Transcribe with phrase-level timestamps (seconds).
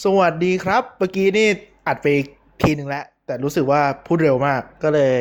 [0.00, 1.48] สวัสดีครับ เมื่อกี้นี่
[1.86, 2.06] อัดไป
[2.62, 5.14] ทีหนึ่งแล้ว แต่รู้สึกว่าพูดเร็วมาก ก็เลย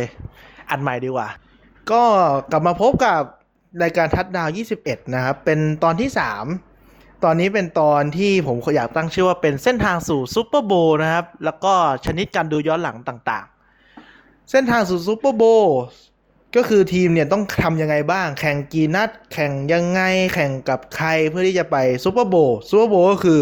[0.69, 1.27] อัดใหม่ดีกว่า
[1.91, 2.03] ก็
[2.51, 3.21] กลับมาพบกับ
[3.83, 4.49] รายการทัดดาว
[4.81, 6.09] 21 นะครับ เป็นตอนที่
[6.67, 11.73] 3 ตอนนี้เป็นตอนที่ผมอยากตั้งชื่อว่าเป็นเส้นทางสู่ซูเปอร์โบนะครับ แล้วก็
[12.05, 15.43] ชนิดการดูย้อนหลังต่างๆ เส้นทางสู่ซูเปอร์โบ
[16.55, 20.01] ก็คือทีมเนี่ยต้องทำยังไงบ้าง แข่งกี่นัด แข่งยังไง
[20.33, 22.35] แข่งกับใครเพื่อที่จะไป Super Bowl
[22.69, 23.41] Super Bowl ก็คือ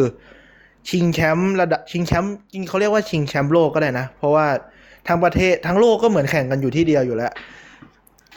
[0.90, 4.46] ชิงแชมป์ระดับชิงแชมป์จริงเขาเรียกว่าชิงแชมป์โลกก็ได้นะ เพราะว่า
[5.08, 7.32] ทั้งประเทศทั้งโลกก็เหมือนแข่งกันอยู่ที่เดียวอยู่แล้ว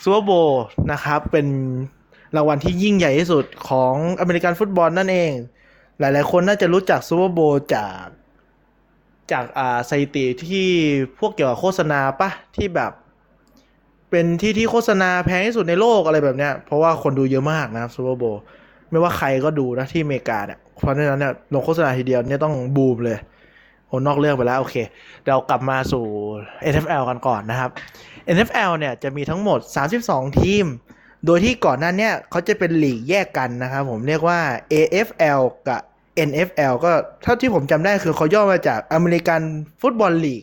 [0.02, 1.46] Super Bowl นะครับ เป็น
[2.36, 5.32] รางวัลที่ยิ่งใหญ่ที่สุดของอเมริกันฟุตบอลนั่นเอง
[5.98, 8.06] หลาย ๆ คนน่าจะรู้จัก Super Bowl จาก
[9.32, 10.68] จากอ่าสถิติที่
[11.18, 12.92] พวกเกี่ยวกับโฆษณาปะที่แบบ
[14.10, 18.42] เป็นที่ที่โฆษณาแพงที่สุดในโลกอะไรแบบเนี้ย เพราะว่าคนดูเยอะมากนะครับซูเปอร์โบว์
[18.90, 23.18] ไม่ว่าใครก็ดูนะที่อเมริกาเนี่ย เพราะฉะนั้นเนี่ยลงโฆษณาทีเดียวเนี่ยต้องบูมเลย
[23.88, 24.76] โอนอกเรื่องไปแล้ว โอเค
[25.26, 26.04] เรากลับมาสู่
[26.72, 27.70] NFL กันก่อนนะครับ
[28.36, 29.58] NFL เนี่ยจะมีทั้งหมด
[29.98, 30.66] 32 ทีม
[31.26, 34.40] โดยที่ก่อนหน้านี้เขาจะเป็นลีกแยกกันนะครับผมเรียกว่า
[34.72, 35.80] AFL กับ
[36.28, 39.40] NFL ก็เท่าที่ผมจำได้คือเขาย่อมาจากอเมริกัน
[39.82, 40.42] ฟุตบอลลีก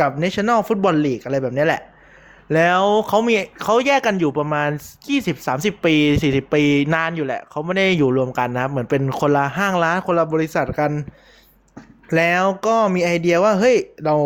[0.00, 1.82] กับ National Football League อะไรแบบนี้แหละ
[2.54, 4.68] แล้วเขามีเขาแยกกันอยู่ประมาณ
[5.26, 6.62] 20-30 ปี 40 ปี
[6.94, 10.92] นานอยู่แหละ เขาไม่ได้อยู่รวมกันนะครับเหมือนเป็นคนละห้างร้านคนละบริษัทกัน
[12.16, 14.16] แล้วก็มีไอเดียว่า เฮ้ย เรา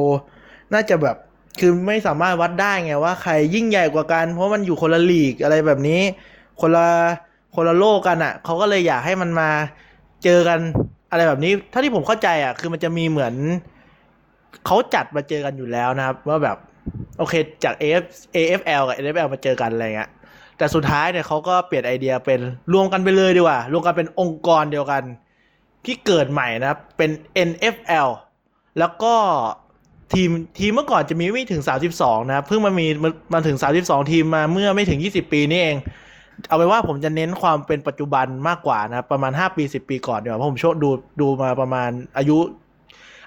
[0.73, 1.17] น่าจะแบบ
[1.61, 6.01] คือไม่สามารถวัดได้ไงว่าใครยิ่งใหญ่กว่ากัน เพราะมันอยู่คนละลีกอะไรแบบนี้
[6.61, 6.89] คนละ
[7.55, 9.51] คนละโลกกันอะ่ะ เขาก็เลยอยากให้มันมา
[10.25, 10.59] เจอกัน
[11.11, 13.35] อะไรแบบนี้ ถ้าที่ผมเข้าใจอะ่ะ คือมันจะมีเหมือน
[14.67, 16.57] เขาจัดมาเจอกันอยู่แล้วนะครับ ว่าแบบ
[17.19, 18.05] โอเค จาก AF
[18.37, 20.11] AFL กับ NFL มาเจอกันอะไรเงี้ย
[20.59, 22.41] แต่สุดท้ายเนี่ยเขาก็เปลี่ยนไอเดียเป็น
[22.73, 25.03] รวมกันไปเลยดีกว่า รวมกันเป็นองค์กรเดียวกัน
[25.85, 27.11] ที่เกิดใหม่นะครับ เป็น
[27.49, 28.09] NFL
[28.79, 29.15] แล้วก็
[30.15, 31.63] ทีมทีมเมื่อก่อนจะมีไม่ถึง
[31.95, 32.87] 32 นะครับ เพิ่งมามี
[33.35, 35.77] มาถึง 32 ทีมมาเมื่อไม่ถึง 20 ปีนี่เอง
[36.49, 42.39] เอาไปนว่าผมจะเน้นความเป็นปัจจุบันมากกว่านะประมาณ 5 ปี 10 ปีก่อนเดี๋ยวาเพราะผมโชคดูดูมาประมาณอายุ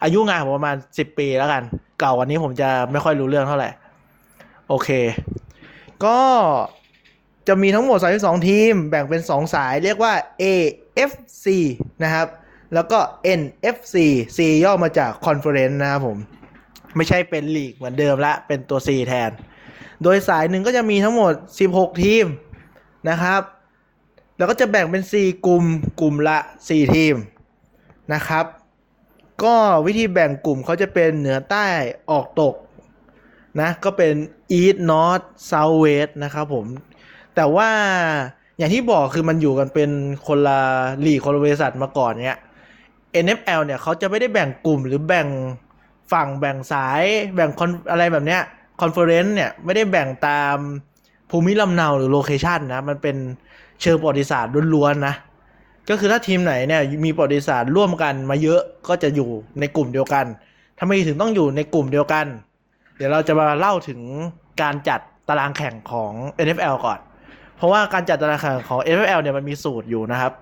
[0.03, 1.63] อายุงานผมประมาณ 10 ปีแล้วกัน
[1.99, 3.69] เก่ากว่านี้ผมจะไม่ค่อยรู้เรื่องเท่าไหร่
[4.69, 4.89] โอเค
[6.05, 6.19] ก็
[7.47, 11.45] จะมีทั้งหมด 32 ทีม แบ่งเป็น 2 สายเรียกว่า AFC
[12.03, 12.27] นะครับ
[12.73, 12.99] แล้วก็
[13.39, 13.95] NFC
[14.37, 16.17] C ย่อมาจาก Conference นะครับผม
[16.95, 19.31] ไม่ใช่เป็นลีกเหมือนเดิมละ เป็นตัว C แทน
[20.03, 21.33] โดยสายหนึ่งก็จะมีทั้งหมด
[21.69, 22.25] 16 ทีม
[23.09, 23.41] นะครับ
[24.37, 25.63] แล้วก็จะแบ่งเป็น 4 กลุ่ม
[26.01, 27.15] กลุ่มละ 4 ทีม
[28.13, 28.45] นะครับ
[29.43, 31.65] ก็วิธีแบ่งกลุ่มเขาจะเป็นเหนือใต้
[32.11, 32.55] ออกตก
[33.61, 34.13] นะก็เป็น
[34.59, 36.65] East North South West นะครับผม
[37.35, 37.69] แต่ว่า
[38.57, 39.89] อย่างที่บอกคือมันอยู่กันเป็น
[40.27, 40.59] คนละ
[41.01, 42.39] หลีคนละบริษัทมาก่อนเนี้ย
[43.23, 45.27] NFL เนี่ยเขาจะไม่ได้แบ่งกลุ่มหรือแบ่ง
[46.11, 47.03] ฝั่งแบ่งสาย
[47.35, 48.41] แบ่ง con อะไรแบบเนี้ย
[48.81, 50.57] conference เนี่ยไม่ได้แบ่งตาม
[51.29, 53.17] ภูมิลำเนาหรือ location นะ มันเป็น
[53.81, 55.15] เชิงประวัติศาสตร์ล้วนๆนะ
[55.89, 59.29] ก็คือถ้าทีมไหนเนี่ยมีประวัติศาสตร์ร่วมกันมาเยอะก็จะอยู่
[59.59, 60.25] ในกลุ่มเดียวกัน
[60.79, 62.25] ทำไมถึงต้องอยู่ในกลุ่มเดียวกัน
[62.97, 63.99] เดี๋ยวเราจะมาเล่าถึง
[64.61, 66.11] การจัดตารางแข่งของ
[66.45, 66.99] NFL ก่อน
[67.57, 70.33] เพราะว่าการจัดตารางแข่งของ NFL เนี่ยมันมีสูตรอยู่นะครับ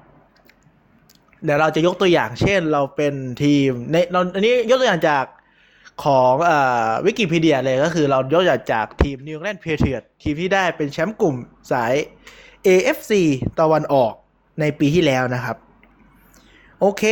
[1.43, 5.25] เดี๋ยวเราจะยกตัวอย่าง เช่นเราเป็นทีมในเราอันนี้ยกตัวอย่างจาก
[6.03, 11.35] ของเอ่อวิกิพีเดียเลยก็คือเรายกตัวอย่างจากทีม New England Patriots ทีมที่ได้เป็นแชมป์กลุ่ม
[11.71, 11.93] สาย
[12.67, 13.11] AFC
[13.59, 14.13] ตะวันออก
[14.59, 15.57] ในปีที่แล้วนะครับ
[16.79, 17.03] โอเค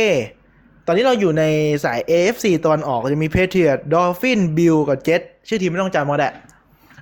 [0.86, 1.44] ตอนนี้เราอยู่ใน
[1.84, 6.30] สาย AFC ตะวันออกจะมี Patriot Dolphin Bill กับ Jet ชื่อทีมไม่ต้องจำก็ได้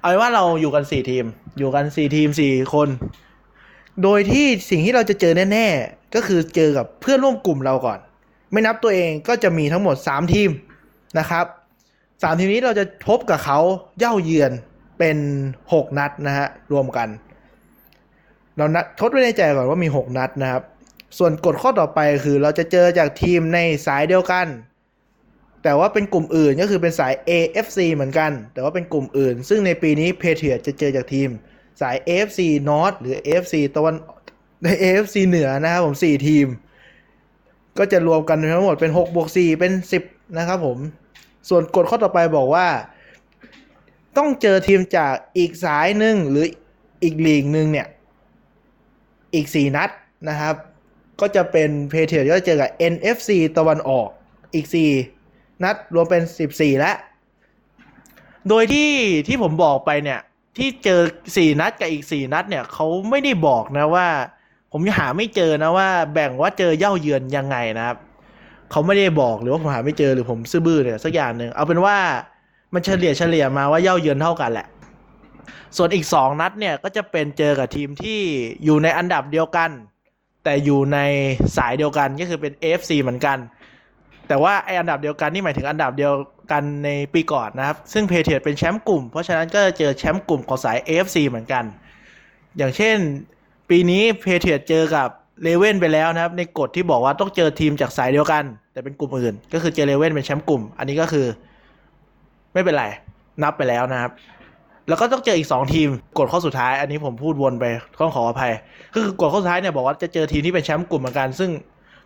[0.00, 1.24] เอาเป็นว่าเราอยู่กัน 4 ทีม
[1.58, 2.88] อยู่กัน 4 ทีม 4 คน
[4.02, 7.98] โดยที่สิ่งที่เราจะเจอแน่ ๆ ก็คือเจอกับเพื่อนร่วมกลุ่มเราก่อน
[8.52, 10.50] ไม่นับตัวเองก็จะมีทั้งหมด 3 ทีม
[11.18, 11.46] นะครับ
[11.92, 13.58] 3 ทีมนี้เราจะพบกับเขา
[13.98, 14.52] เย่าเยือน
[14.98, 15.16] เป็น
[15.62, 17.08] 6 นัดนะฮะรวมกัน
[18.56, 20.62] เรานัดทดไว้ในใจก่อนว่ามี 6 นัดนะครับ
[21.18, 24.46] ส่วนกฎข้อต่อไปคือเราจะเจอจากทีมในสายเดียวกัน
[25.62, 31.28] แต่ว่าเป็นกลุ่มอื่นก็คือเป็นสาย AFC เหมือนกัน แต่ว่าเป็นกลุ่มอื่น ซึ่งในปีนี้เพเทียจะเจอจากทีม
[31.80, 33.94] สาย AFC North หรือ AFC ตะวัน
[34.64, 36.46] ใน AFC เหนือนะครับผม 4 ทีม
[37.78, 39.72] ก็จะรวมกันทั้งหมดเป็น6บวก4เป็น
[40.04, 40.78] 10 นะครับผม
[41.48, 42.66] ส่วนกฎข้อต่อไปบอกว่า
[44.16, 46.46] ต้องเจอทีมจากอีกสายหนึ่งหรือ
[47.02, 47.86] อีกลีกหนึ่งเนี่ย
[49.34, 49.90] อีก 4 นัด
[50.28, 50.54] นะครับ
[51.20, 54.08] ก็จะเป็นเพเทียก็จะเจอกับ NFC ตะวันออก
[54.54, 54.66] อีก
[55.14, 56.22] 4 นัดรวมเป็น
[56.52, 56.96] 14 แล้ว
[58.48, 58.90] โดยที่
[59.28, 60.20] ที่ผมบอกไปเนี่ย
[60.58, 61.00] ที่เจอ
[61.30, 64.06] 4 นัดกับอีก 4 นัดเนี่ยเขาไม่ได้บอกนะว่า
[64.72, 67.96] ผมหาไม่เจอนะว่าแบ่งว่าเจอเย่าเยือนยังไงนะครับ
[68.70, 71.96] เขาไม่ได้บอกหรือว่าผมหาไม่เจอหรือผมซื่อบื้อเนี่ยสักอย่างหนึ่งเอาเป็นว่า
[72.74, 74.66] มันเฉลี่ยเฉลี่ยมาว่าเย่าเยือนเท่ากันแหละ
[75.76, 78.20] ส่วนอีกสองนัดเนี่ยก็จะเป็นเจอกับทีมที่
[78.64, 79.70] อยู่ในอันดับเดียวกัน
[80.44, 80.98] แต่อยู่ใน
[81.56, 83.38] สายเดียวกันก็คือเป็น AFC เหมือนกัน
[84.28, 86.14] แต่ว่าไอ้อันดับเดียวกันนี่หมายถึงอันดับเดียว
[86.52, 91.64] กันในปีก่อนนะครับ ซึ่ง Patriots เป็นแชมป์กลุ่ม เพราะฉะนั้นก็จะเจอแชมป์กลุ่มของสาย AFC เหมือนกัน
[92.56, 92.96] อย่างเช่น
[93.70, 95.08] ปีนี้ Patriots เจอกับ
[95.42, 101.26] Ravens ไปแล้วนะครับ ในกฎที่บอกว่าต้องเจอทีมจากสายเดียวกัน แต่เป็นกลุ่มอื่น ก็คือเจอ Ravens เป็นแชมป์กลุ่ม อันนี้ก็คือ
[102.52, 102.84] ไม่เป็นไร
[103.42, 104.12] นับไปแล้วนะครับ
[104.88, 105.88] แล้วก็ต้องเจออีก 2 ทีม
[106.18, 107.64] กฎข้อสุดท้าย อันนี้ผมพูดวนไป
[108.00, 108.52] ต้องขออภัย
[108.94, 111.50] ก็คือกฎข้อสุดท้ายเนี่ยบอกว่าจะเจอทีมที่เป็นแชมป์กลุ่มเหมือนกันซึ่ง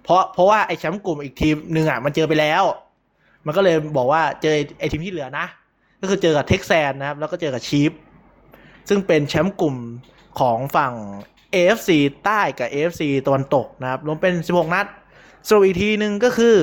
[0.05, 2.63] เพราะเพราะว่าไอ้แชมป์กลุ่มอีกทีมหนึ่งอะมันเจอไปแล้ว
[3.47, 5.47] มันก็เลยบอกว่าเจอไอ้ทีมที่เหลือนะ
[6.01, 7.93] ก็คือเจอกับเท็กซัสนะครับแล้วก็เจอกับชีฟ
[8.89, 9.77] ซึ่งเป็นแชมป์กลุ่ม
[10.41, 10.93] ของฝั่ง
[11.55, 11.91] AFC
[12.25, 14.87] ใต้กับ AFC ตะวันตกนะครับรวมเป็น 16 นัด
[15.47, 16.57] สรุปอีกทีหนึ่งก็คือ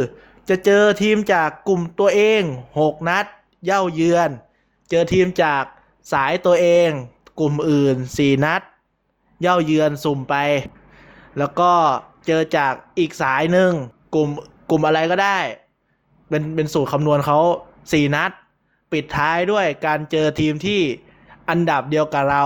[0.50, 2.42] จะเจอทีมจากกลุ่มตัวเอง
[2.80, 3.25] 6 นัด
[3.66, 4.30] เย่าเยือน
[4.90, 5.64] เจอทีมจาก
[6.12, 6.89] สายตัวเอง
[7.39, 8.62] กลุ่มอื่น 4 นัด
[9.42, 10.36] เย่าเยือนสุ่มไป
[11.38, 11.71] แล้วก็
[12.27, 13.71] เจอจากอีกสายหนึ่ง
[14.13, 14.30] กลุ่ม
[14.69, 15.39] กลุ่มอะไรก็ได้
[16.30, 17.39] เป็นเป็นสูตรคำนวณเขา
[17.77, 18.31] 4 นัด
[18.92, 20.81] ปิดท้ายด้วยการเจอทีมที่
[21.50, 22.45] อันดับเดียวกับเรา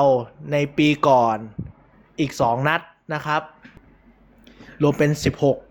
[0.51, 1.37] ในปีก่อน
[2.19, 2.81] อีก 2 นัด
[3.13, 3.41] นะครับ
[4.81, 5.11] รวมเป็น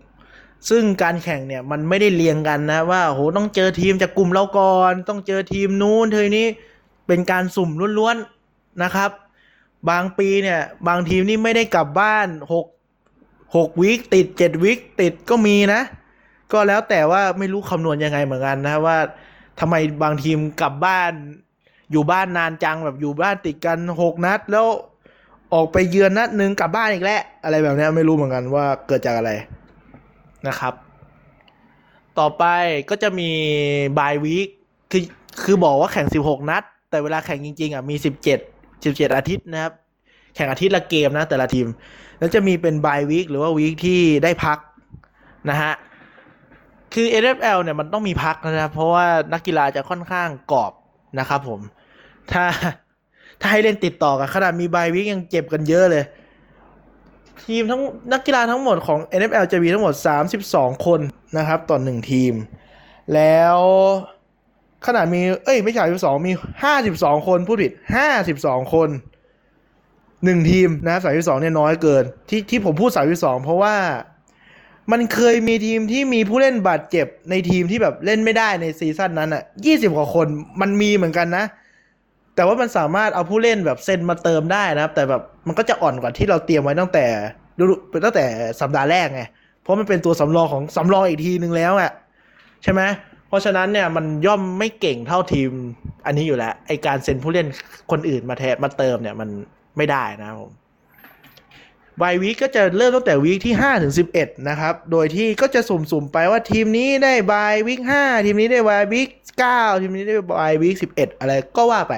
[0.05, 6.47] 16 ซึ่งการแข่งเนี่ยมันไม่ได้เรียงกันนะว่าโหต้องเจอทีมจากกลุ่มเราก่อน ต้องเจอทีมนู้นเทอนี้
[7.07, 7.69] เป็นการสุ่ม
[7.99, 9.09] ล้วนๆนะครับ
[9.89, 12.27] บางปีเนี่ย บางทีมนี่ไม่ได้กลับบ้าน
[13.01, 15.81] 6 6วิคติด7วิคติดก็มีนะ
[16.51, 18.97] ก็แล้วแต่ว่าไม่รู้คำนวณยังไงเหมือนกันนะว่า
[19.59, 21.11] ทำไมบางทีมกลับบ้าน
[21.91, 24.67] อยู่บ้านนานจังแบบอยู่บ้านติดกัน6นัด แล้ว
[25.53, 29.31] ออกไปเยือนนัดหนึ่งกลับบ้านอีกแล้วอะไรแบบนี้ไม่รู้เหมือนกันว่าเกิดจากอะไร
[30.47, 30.73] นะครับ
[32.19, 32.43] ต่อไป
[32.89, 33.29] ก็จะมี
[33.99, 34.47] บายวีค
[34.91, 35.03] คือ
[35.43, 36.63] คือบอกว่าแข่ง 16 นัด
[36.95, 37.95] แต่เวลาแข่งจริงๆอะมี
[38.35, 39.73] 17 17อาทิตย์นะครับ
[40.35, 41.67] แข่งอาทิตย์ละเกมนะ แต่ละทีม
[42.19, 44.57] แล้วจะมีเป็นบายวีคหรือว่าวีคที่ได้พัก
[45.49, 45.73] นะฮะ
[46.93, 50.73] คือ NFL เนี่ยมันต้องมีพักนะครับเพราะว่านักกีฬาจะค่อนข้างกรอบ
[51.19, 51.59] นะครับผม
[52.31, 52.43] ถ้า
[53.39, 56.03] ถ้าให้เล่นติดต่อกันขนาดมีบายวิกยังเจ็บกันเยอะเลย
[57.45, 57.81] ทีมทั้ง
[58.13, 59.93] นักกีฬาทั้งหมดของ NFL จะมีทั้งหมด
[60.39, 60.99] 32 คน
[61.37, 62.33] นะครับ ต่อหนึ่งทีม
[63.13, 63.57] แล้ว
[64.87, 66.31] ขนาดมี เอ้ย ไม่ใช่32มี
[66.79, 67.71] 52คนผู้ผิด
[68.21, 68.89] 52คน
[70.23, 73.75] หนึ่งทีมนะ32เนี่ยน้อยเกิน ที่ที่ผมพูด32เพราะว่า
[74.91, 80.27] มันเคยมีทีมที่มีผู้เล่นบาดเจ็บในทีมที่แบบเล่นไม่ได้ในซีซั่นนั้นอะ20กว่าคน
[80.61, 81.45] มันมีเหมือนกันนะ
[82.35, 87.05] แต่ว่ามันสามารถเอาผู้เล่นแบบเซ็นมาเติมได้นะครับ แต่แบบมันก็จะอ่อนกว่าที่เราเตรียมไว้ตั้งแต่
[87.57, 87.63] ดู
[88.05, 88.25] ตั้งแต่
[88.59, 89.21] สัปดาห์แรกไง
[89.61, 91.91] เพราะมันเป็นตัวสำรองของสำรองอีกทีนึงแล้วอะ
[92.63, 92.81] ใช่ไหม
[93.35, 95.51] ราะฉะนั้นเนี่ยมันย่อมไม่เก่งเท่าทีม
[96.05, 97.47] อันนี้อยู่แล้ว ไอการเซ็นผู้เล่น
[97.91, 99.29] คนอื่นมาแทนมาเติมเนี่ยมัน
[99.77, 100.51] ไม่ได้นะครับผม
[102.01, 109.09] บายวีก็จะเริ่มตั้งแต่วีคที่5ถึง11 นะครับ โดยที่ก็จะสุ่มๆไปว่าทีมนี้ได้บายวีค5ทีมนี้ได้บายวีค
[109.45, 111.93] 9ทีมนี้ได้บายวีค11 อะไรก็ว่าไป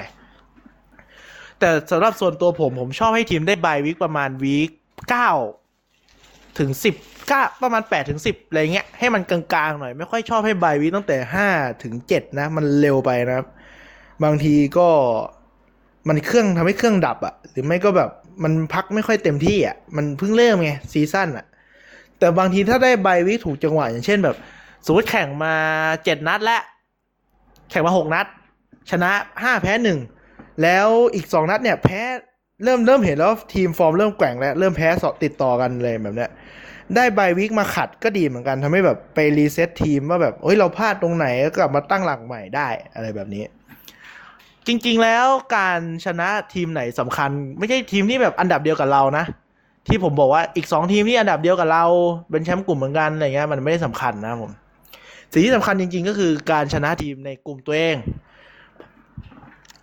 [1.60, 4.70] แต่สำหรับส่วนตัวผมผมชอบให้ทีมได้บายวีคประมาณวีค
[5.10, 5.32] เก้า
[6.60, 6.96] ถึงสิบ
[7.30, 11.48] ก้าประมาณแปดถึงสิบอะไรเงี้ยให้มันกลางๆหน่อย ไม่ค่อยชอบให้บายวีตั้งแต่ห้า
[11.84, 13.48] ถึงเจ็ดนะ มันเร็วไปนะครับ
[14.24, 14.90] บางทีก็
[16.08, 18.10] มันเครื่องทำให้เครื่องดับอะ่ะ หรือไม่ก็แบบ
[18.44, 21.46] มันพักไม่ค่อยเต็มที่อะ่ะ มันเพิ่งเริ่มไงซีซั่นอะ่ะ
[22.20, 24.36] แต่บางทีถ้าได้บายวีถูกจังหวะอย่างเช่นแบบ
[24.86, 25.54] สมมติแข่งมา
[26.04, 26.62] เจ็ดนัดแล้ว
[27.70, 28.26] แข่งมาหกนัด
[28.92, 30.00] ชนะห้าแพ้หนึ่ง
[30.64, 32.02] แล้วอีกสองนัดเนี่ยแพ้
[32.64, 36.30] เริ่มเริ่มเห็นแล้วทีมฟอร์มเริ่มแกว่งแล้ว เริ่มแพ้สองติดต่อกันเลยแบบเนี้ย
[36.96, 43.44] ได้ bye week มาขัดก็ดีเหมือนกันทำให้แบบไป reset ทีมว่าแบบเฮ้ยเราพลาดตรงไหนก็กลับมาตั้งหลักใหม่ได้อะไรแบบนี้
[44.68, 45.26] จริง ๆ แล้ว
[45.56, 49.26] การชนะทีมไหนสำคัญ ไม่ใช่ทีมที่แบบอันดับเดียวกับเรานะ
[49.88, 51.86] ที่ผมบอกว่าอีกสองทีมที่อันดับเดียวกับเรา
[52.32, 54.52] เป็นแชมป์กลุ่มเหมือนกันอะไรเงี้ยมันไม่ได้สำคัญนะผม
[55.32, 57.96] สิ่งที่สำคัญจริง ๆ ก็คือการชนะทีมในกลุ่มตัวเอง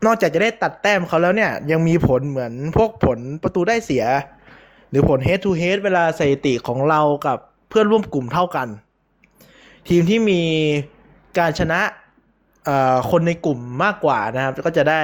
[0.06, 4.04] นอกจากจะได้ตัดแต้มเขาแล้วเนี่ยยังมีผลเหมือนพวกผลประตูได้เสีย
[4.94, 8.68] รือผล head to head เวลาสถิติของเรากับเพื่อนร่วมกลุ่มเท่ากัน
[9.88, 10.42] ทีมที่มี
[11.38, 11.80] การชนะ
[13.10, 15.02] คนในกลุ่มมากกว่านะครับ ก็จะได้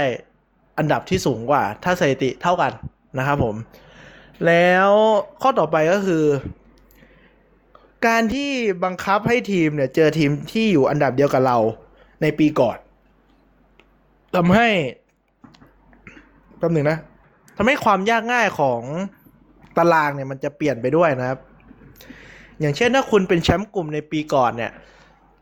[0.78, 2.73] อันดับที่สูงกว่า ถ้าสถิติเท่ากัน
[3.18, 3.56] นะครับผม
[4.47, 4.90] แล้ว
[5.42, 6.25] ข้อต่อไปก็คือ
[8.06, 8.50] การที่
[8.85, 11.59] บังคับให้ทีมเนี่ยเจอทีมที่อยู่อันดับเดียวกับเรา
[12.23, 12.78] ในปีก่อน
[14.37, 14.68] ทำให้
[16.59, 16.99] แป๊บหนึ่งนะ
[17.56, 18.80] ทำให้ความยากง่ายของ
[19.76, 21.38] ตารางเนี่ยมันจะเปลี่ยนไปด้วยนะครับ
[22.60, 24.72] อย่างเช่นถ้าคุณเป็นแชมป์กลุ่มในปีก่อนเนี่ย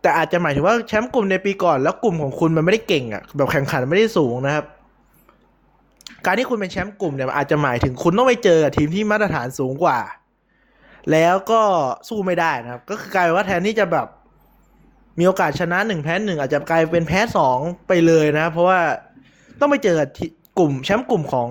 [0.02, 4.64] แต่อาจจะหมายถึงว่าแชมป์กลุ่มในปีก่อน แล้วกลุ่มของคุณมันไม่ได้เก่งอะ่ะแบบแข่งขันไม่ได้สูงนะครับ
[6.24, 9.98] การที่คุณเป็นแชมป์กลุ่มเนี่ยอาจจะหมายถึงคุณต้องไปเจอกับทีมที่มาตรฐานสูงกว่า
[11.12, 11.60] แล้วก็
[12.08, 14.06] สู้ไม่ได้นะครับ ก็คือกลายเป็นว่าแทนที่จะแบบ
[15.18, 17.58] มีโอกาสชนะหนึ่งแพ้หนึ่งอาจจะกลายเป็นแพ้สอง
[17.88, 18.80] ไปเลยนะ เพราะว่า
[19.60, 20.08] ต้องไปเจอกับ
[20.58, 21.50] กลุ่มแชมป์กลุ่มของ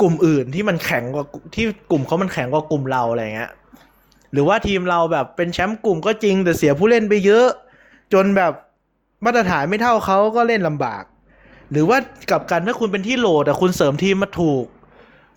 [0.00, 1.24] กลุ่มอื่นที่มันแข็งกว่า
[1.54, 3.50] ที่กลุ่มเขามันแข็งกว่ากลุ่มเราอะไรเงี้ย
[4.32, 7.46] หรือว่าทีมเราแบบเป็นแชมป์กลุ่มก็จริงแต่เสียผู้เล่นไปเยอะ
[8.12, 8.52] จนแบบ
[9.24, 11.04] มาตรฐานไม่เท่าเขาก็เล่นลำบาก
[11.70, 11.98] หรือว่า
[12.30, 14.64] กับกันถ้าคุณเป็นที่โหลแต่คุณเสริมทีมมาถูก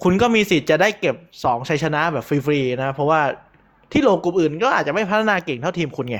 [0.03, 3.21] คุณก็มีสิทธิ์จะได้เก็บสองชัยชนะแบบฟรีๆนะ เพราะว่า
[3.91, 6.17] ที่โหลกลุ่มอื่นก็อาจจะไม่พัฒนาเก่งเท่าทีมคุณไง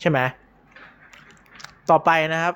[0.00, 0.18] ใช่ไหม
[1.90, 2.54] ต่อไปนะครับ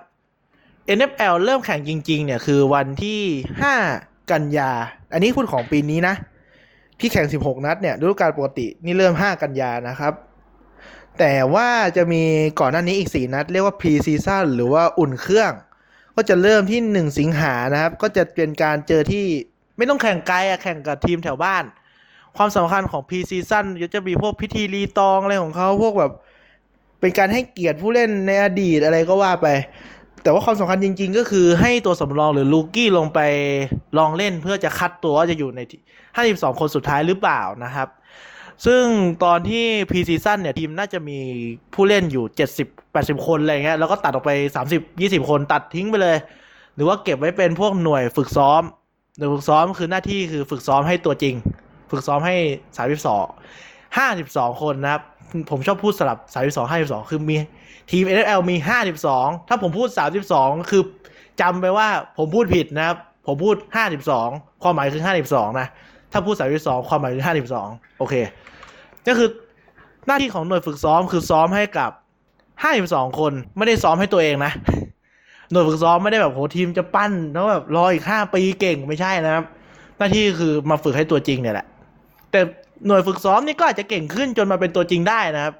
[0.97, 3.21] NFL เริ่มแข่งจริง ๆ เนี่ยคือวันที่
[3.91, 4.71] 5 กันยา
[5.13, 6.15] อันนี้พูดของปีนี้นะ
[7.01, 10.13] ที่แข่ง 16 นัดเนี่ยฤดูกาลปกตินี่เริ่ม 5 กันยานะครับ
[11.19, 12.23] แต่ว่าจะมี
[12.61, 15.53] ก่อนหน้านี้อีก 4 นัด เรียกว่า pre season หรือว่าอุ่นเครื่อง
[16.17, 19.27] ก็จะเริ่มที่ 1 สิงหานะครับ ก็จะเป็นการเจอที่
[19.77, 21.65] ไม่ต้องแข่งไกลอะแข่งกับทีมแถวบ้าน
[22.37, 23.65] ความสำคัญของ pre season
[23.95, 26.13] จะมีพวกพิธีรีตองอะไรของเขาพวกแบบ
[27.01, 29.49] เป็นการให้เกียรติผู้เล่นในอดีตอะไรก็ว่าไป
[30.25, 33.21] แต่ว่าความสำคัญจริง ๆ ก็คือให้ตัวสำรองหรือลูกี้ลงไป
[33.99, 35.61] ลองเล่นเพื่อจะคัดตัวว่าจะอยู่ใน
[36.11, 37.89] 52 คนสุดท้ายหรือเปล่านะครับ
[38.67, 38.85] ซึ่ง
[39.25, 41.19] ตอนที่พีซีซั่นเนี่ย ทีมน่าจะมี
[41.75, 42.25] ผู้เล่นอยู่
[42.61, 44.31] 70 80 คนอะไรเงี้ยแล้วก็ตัดออกไป
[44.67, 46.17] 30 20 คนตัดทิ้งไปเลย
[46.75, 48.63] หรือว่าเก็บไว้เป็นพวกหน่วยฝึกซ้อม
[49.17, 51.35] หน่วยฝึกซ้อมคือหน้าที่คือฝึกซ้อมให้ตัวจริง
[51.91, 52.37] ฝึกซ้อมให้
[53.99, 53.99] 32
[54.53, 55.03] 52 คนนะครับ
[55.51, 56.19] ผมชอบพูดสลับ
[56.55, 57.37] 32 52 คือมี
[57.91, 58.57] ทีม NFL มี
[59.03, 59.89] 52 ถ้าผมพูด
[60.29, 60.83] 32 คือ
[61.41, 61.89] จำไปว่า
[62.19, 63.57] ผมพูดผิดนะครับ ผมพูด
[64.09, 65.69] 52 ความหมายคือ 52 นะ
[66.13, 67.25] ถ้าพูด 32 ความหมายคือ
[67.61, 68.15] 52 โอเค
[69.07, 69.29] ก็คือ
[70.07, 71.91] หน้าที่ของหน่วยฝึกซ้อมคือซ้อมให้กับ
[72.55, 74.53] 52 คนไม่ได้ซ้อมให้ตัวเองนะ
[75.51, 79.45] หน่วยฝึกซ้อมไม่ได้แบบโหทีมจะปั้นแล้วแบบรออีก 5 ปีเก่งไม่ใช่นะครับ
[79.99, 81.67] หน้าที่คือมาฝึกให้ตัวจริงเนี่ยแหละ
[82.31, 82.41] แต่
[82.87, 85.55] หน่วยฝึกซ้อมนี่ก็อาจจะเก่งขึ้นจนมาเป็นตัวจริงได้นะครับ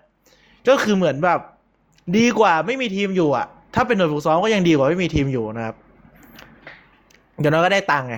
[0.69, 1.41] ก็คือเหมือนแบบ
[2.19, 5.77] ดีกว่าไม่มีทีมอยู่อะ ถ้าเป็นหน่วยฝึกซ้อมก็ยังดีกว่าไม่มีทีมอยู่นะครับ
[7.39, 8.17] เดี๋ยวน้อยก็ได้ตังค์ไง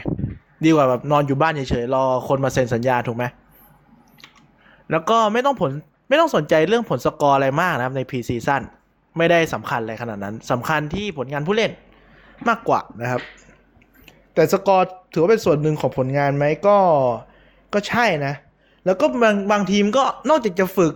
[0.64, 3.24] ดีกว่าแบบนอนอยู่บ้านเฉยๆรอคนมาเซ็นสัญญาถูกไหม
[4.90, 5.70] แล้วก็ไม่ต้องผล
[6.08, 8.62] ไม่ต้องสนใจเรื่องผลสกอร์อะไรมากนะครับใน preseason
[9.18, 11.72] ไม่ได้สำคัญอะไรขนาดนั้นสำคัญที่ผลงานผู้เล่น
[12.48, 13.20] มากกว่านะครับ
[14.34, 16.76] แต่สกอร์ถือว่าเป็นส่วนหนึ่งของผลงานไหมก็
[17.74, 18.34] ก็ใช่นะ
[18.84, 20.94] แล้วก็บางบางทีมก็นอกจากจะฝึก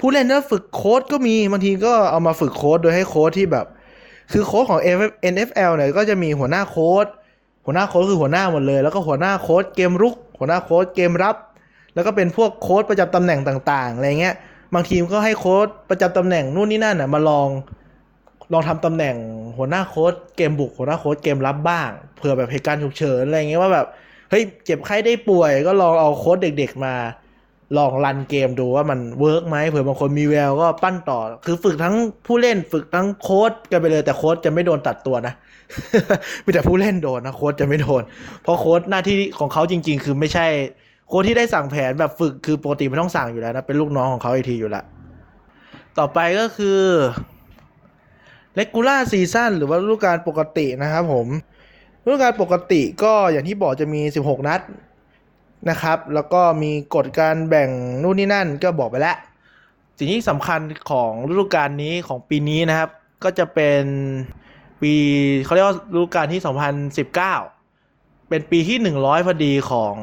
[0.00, 3.66] ผู้เล่นแล้วฝึกโค้ชก็มีบางทีก็เอามาฝึกโค้ชโดยให้โค้ชที่แบบ
[4.32, 4.80] คือโค้ชของ
[5.32, 7.06] NFL เนี่ยก็จะมีหัวหน้าโค้ช
[7.64, 11.36] หัวหน้าโค้ชคือหัวหน้าหมดเลย แล้วก็หัวหน้าโค้ชเกมรุก หัวหน้าโค้ชเกมรับ
[11.94, 14.34] แล้วก็เป็นพวกโค้ชประจำตำแหน่งต่างๆอะไรเงี้ย
[14.74, 17.48] บางทีมก็ให้โค้ชประจำตำแหน่งนู่นนี่นั่นน่ะมาลอง
[18.52, 19.16] ลองทำตำแหน่ง
[19.56, 23.86] หัวหน้าโค้ชเกมบุกหัวหน้าโค้ชเกมรับบ้างเผื่อแบบเหตุการณ์ฉุกเฉินอะไรเงี้ยว่าแบบ
[24.30, 26.94] เฮ้ยเจ็บไข้ได้ป่วยก็ลองเอาโค้ชเด็ก ๆ มา
[27.76, 31.94] ลอง run เกมดูว่ามัน work ไหมเผื่อบางคนมีแววก็ปั้นต่อ คือฝึกทั้ง
[32.26, 35.34] ผู้เล่นฝึกทั้งโค้ดกันไปเลยแต่โค้ดจะไม่โดนตัดตัวนะ
[36.44, 38.02] มีแต่ผู้เล่นโดนนะโค้ดจะไม่โดน
[38.42, 40.46] เพราะโค้ดหน้าที่ของเขาจริง ๆ คือไม่ใช่
[41.08, 44.84] โค้ดที่ได้สั่งแผนแบบฝึกคือปกติไม่ต้องสั่งอยู่แล้วนะเป็นลูกน้องของเขาอีกทีอยู่ล้ว
[45.98, 46.80] ต่อไปก็คือ
[48.54, 51.26] เลกูล่าซีซั่นหรือว่าฤดูกาลปกตินะครับผม
[52.04, 54.60] ฤดูกาลปกติก็อย่างที่บอกจะมี 16 นัด
[55.70, 57.70] นะครับ แล้วก็มีกฎการแบ่ง
[58.02, 59.16] นู่นนี่นั่นก็บอกไปแล้ว
[59.98, 62.90] สิ่งที่สำคัญของฤดูกาลนี้ของปีนี้นะครับ
[63.24, 63.82] ก็จะเป็น
[64.80, 64.92] ปี
[65.44, 66.40] เขาเรียกว่าฤดูกาลที่
[66.94, 69.94] 2019 เป็นปีที่ 100 พอดีของ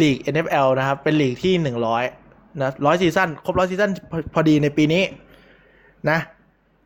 [0.00, 3.90] ลีก NFL นะครับ เป็นลีกที่ 100 นะร้อยซีซั่นครบร้อยซีซั่น
[4.34, 5.02] พอดีในปีนี้
[6.10, 6.18] นะ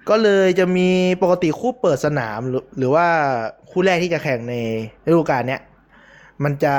[0.09, 0.89] ก็เลยจะมี
[1.23, 3.07] ปกติคู่เปิดสนามหรือหรือว่า
[3.71, 4.55] คู่แรกที่จะแข่งใน
[5.07, 5.61] ฤดูกาลเนี้ย
[6.45, 6.75] มันจะ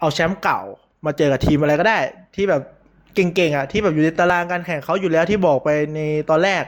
[0.00, 0.60] เอาแชมป์เก่า
[1.04, 1.98] มาเจอกับทีมอะไรก็ได้
[2.36, 2.62] ที่แบบ
[3.14, 6.62] เก่งๆอะที่แบบอยู่ในตารางการแข่งเขาอยู่แล้วที่บอกไปในตอนแรก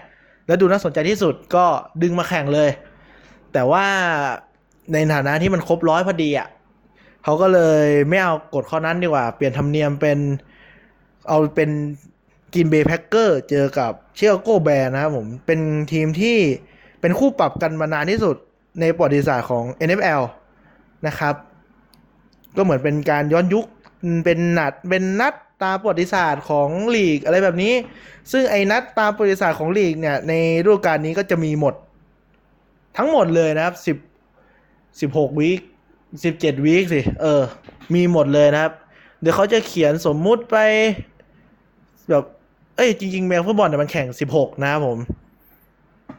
[0.46, 1.64] แล้วดูน่าสนใจที่สุดก็
[2.02, 2.70] ดึงมาแข่งเลย
[3.52, 3.86] แต่ว่า
[4.92, 6.48] ในฐานะที่มันครบร้อยพอดีอะ
[7.24, 10.18] เขาก็เลยไม่เอากฎข้อนั้นดีกว่า เปลี่ยนธรรมเนียมเป็น
[11.28, 11.70] เอาเป็น
[12.54, 15.60] กินเบย์แพ็คเกอร์เจอกับเชียโกแบร์นะครับผมเป็น
[15.92, 16.38] ทีมที่
[17.00, 18.36] เป็นคู่ปรับกันมานานที่สุด
[18.80, 20.22] ในประวัติศาสตร์ของ NFL
[21.06, 21.34] นะครับ
[22.56, 23.66] ก็เหมือนเป็นการย้อนยุค
[24.24, 27.74] เป็นนัดเป็นนัดตามประวัติศาสตร์ของลีกอะไรแบบนี้
[28.32, 30.32] ซึ่งไอ้นัดตามประวัติศาสตร์ของลีกเนี่ยใน
[30.64, 31.74] ฤดูกาลนี้ก็จะมีหมด
[32.96, 33.96] ทั้งหมดเลยนะครับสิบ
[35.00, 35.60] สิบหกวีค
[36.24, 37.42] สิบเจ็ดวีคสิเออ
[37.94, 38.72] มีหมดเลยนะครับ
[39.20, 40.56] เดี๋ยวเขาจะเขียนสมมุติไป
[42.10, 42.24] แบบ
[42.76, 44.98] เอ้ยจริงๆแมวฟุตบอลเนี่ยมันแข่งสิบหกนะครับผม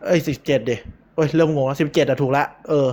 [0.06, 0.76] เอ้ยสิบเจ็ดเดิ
[1.16, 2.88] เอ้ยเริ่มงงแล้วสิบเจ็ดอะถูกละเออ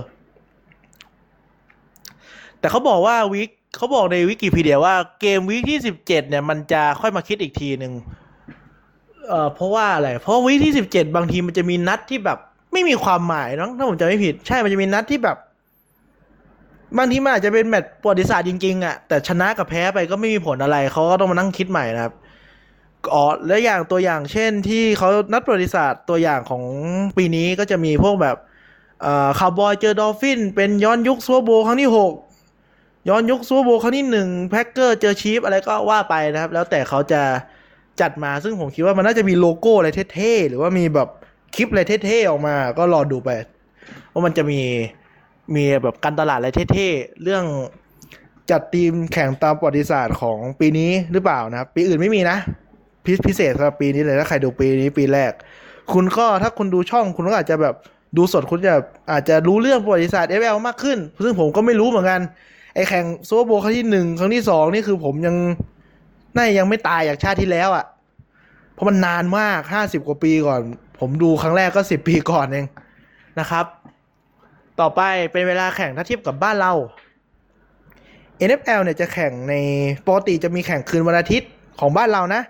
[2.61, 7.93] แต่เขาบอกว่าวิกเขาบอกในวิกิพีเดียว่าเกมวิกที่สิบเจ็ดเนี่ยมันจะค่อยมาคิดอีกทีหนึ่ง
[9.27, 12.37] เอ่อเพราะว่าอะไร เพราะวิกที่สิบเจ็ดบางทีมันจะมีนัดที่แบบ
[12.73, 15.37] ไม่มีความหมายเนาะถ้าผมจำไม่ผิด ใช่มันจะมีนัดที่แบบ
[16.97, 22.13] บางทีมันอาจจะเป็นแมตช์ประวัติศาสตร์จริงๆอะแต่ชนะกับแพ้ไปก็ไม่มีผลอะไรเขาก็ต้องมานั่งคิดใหม่นะครับ
[23.13, 26.63] อ๋อและอย่างตัวอย่างเช่นที่เขานัดประวัติศาสตร์ตัวอย่างของ
[27.17, 28.37] ปีนี้ก็จะมีพวกแบบ
[29.05, 32.13] อ่อคาร์บอยเจอ Dolphins เป็นย้อนยุค Super Bowl ครั้งที่หก
[33.09, 37.21] ย้อนยุค Super Bowl ครั้งที่หนึ่ง Packers เจอ Chiefs อะไรก็ว่าไปนะครับ แล้วแต่เขาจะ
[38.01, 41.09] จัดมาซึ่งผมคิดว่ามันน่าจะมีโลโก้อะไรเท่ๆ หรือว่ามีแบบ
[41.55, 43.29] คลิปอะไรเท่ๆ ออกมา ก็รอดูไป
[44.11, 44.61] ว่ามันจะมี
[45.55, 47.43] มีแบบการตลาดอะไรเท่ๆ เรื่อง
[48.51, 52.37] จัดทีมแข่งตามประวัติศาสตร์ของปีนี้หรือเปล่านะครับ ปีอื่นไม่มีนะ
[53.05, 55.31] พิพิเศษสำหรับปีนี้เลยถ้าใครดูปีนี้ปีแรก
[55.93, 57.75] คุณก็ถ้าคุณดูช่องคุณก็อาจจะแบบ
[58.17, 58.73] ดูสดคุณจะ
[59.11, 62.21] อาจจะรู้เรื่องประวัติศาสตร์ FL มากขึ้น ซึ่งผมก็ไม่รู้เหมือนกัน
[62.73, 65.35] ไอแข่งโซโบครั้งที่หนึ่งครั้งที่สองนี่คือผมยัง
[66.35, 67.85] น่ายังไม่ตายจากชาติที่แล้วอะ่ะ
[68.73, 70.61] เพราะมันนานมากห้าสิบกว่าปีก่อน
[70.99, 72.65] ผมดูครั้งแรกก็สิบปีก่อนเอง
[73.39, 73.65] นะครับ
[74.79, 75.01] ต่อไป
[75.31, 76.73] เป็นเวลาแข่งถ้าเทียบกับบ้านเรา
[78.47, 79.55] NFL เนี่ยจะแข่งใน
[80.05, 81.49] ปกติจะมีแข่งคืนวันอาทิตย์
[81.79, 82.41] ของบ้านเรานะ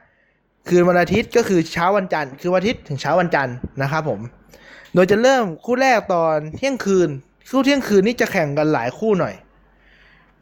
[0.67, 4.19] คืนวันอาทิตย์ก็คือเช้าวันจันทร์คือวันอาทิตย์ถึงเช้าวันจันทร์นะครับผม
[4.93, 7.09] โดยจะเริ่มคู่แรกตอนเที่ยงคืน
[7.51, 9.33] คู่เที่ยงคืนนี่จะแข่งกันหลายคู่หน่อย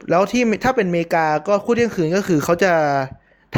[0.09, 2.73] แล้วที่ถ้าเป็นอเมริกาก็คู่เที่ยงคืนก็คือเขาจะ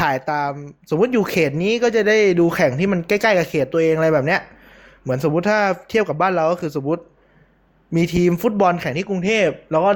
[0.00, 0.52] ถ่ายตาม
[0.90, 4.40] สมมติอยู่เขตนี้ก็จะได้ดูแข่งที่มันใกล้ๆกับเขตตัวเองอะไรแบบเนี้ย
[5.02, 5.58] เหมือนสมมติถ้า
[5.90, 7.02] เทียบกับบ้านเราก็คือสมมติ
[7.96, 9.90] มีทีมฟุตบอลแข่งที่กรุงเทพ แล้วก็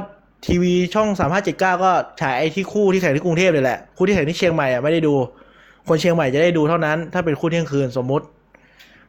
[0.47, 5.15] ทีวีช่องสามห้าเจ็ดเก้าก็ฉายไอ้ที่คู่ที่แข่งที่กรุงเทพเลยแหละคู่ที่แข่งที่เชียงใหม่อะไม่ได้ดู
[5.89, 8.27] คนเชียงใหม่จะได้ดูเท่านั้น ถ้าเป็นคู่เที่ยงคืนสมมติ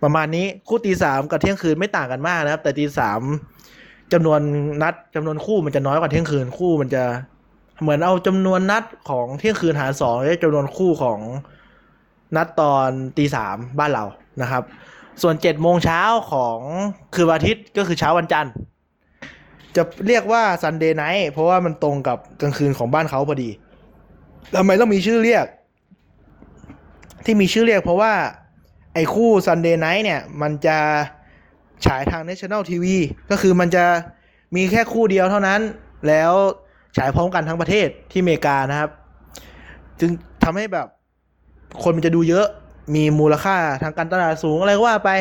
[0.03, 3.21] ประมาณนี้คู่ตีสามกับเที่ยงคืนไม่ต่างกันมากนะครับ แต่ตีสาม
[4.13, 4.39] จำนวน
[4.81, 7.03] นัดจำนวนคู่มันจะน้อยกว่าเที่ยงคืนคู่มันจะ
[7.81, 11.19] เหมือนเอาจำนวนนัดของเที่ยงคืนหารสองได้จำนวนคู่ของ
[12.35, 14.05] นัดตอนตีสามบ้านเรา
[14.41, 14.63] นะครับ
[15.21, 16.59] ส่วนเจ็ดโมงเช้าของ
[17.13, 18.53] คืนวันอาทิตย์ก็คือเช้าวันจันทร์
[19.75, 23.49] จะเรียกว่า Sunday Night เพราะว่ามันตรงกับกลางคืนของบ้านเขาพอดี
[24.55, 25.45] ทำไมต้องมีชื่อเรียก
[27.25, 28.13] ที่มีชื่อเรียกเพราะว่า
[28.93, 30.77] ไอ้คู่ Sunday Night เนี่ย มันจะ
[31.85, 32.85] ฉายทาง National TV
[33.29, 33.85] ก็คือมันจะ
[34.55, 35.61] มีแค่คู่เดียวเท่านั้น
[36.07, 36.33] แล้ว
[36.97, 38.89] ฉายพร้อมกันทั้งประเทศที่อเมริกานะครับ
[39.99, 40.11] จึง
[40.43, 40.87] ทำให้แบบ
[41.83, 42.47] คนมันจะดูเยอะ
[42.95, 45.11] มีมูลค่าทางการตลาดสูงอะไรก็ว่าไป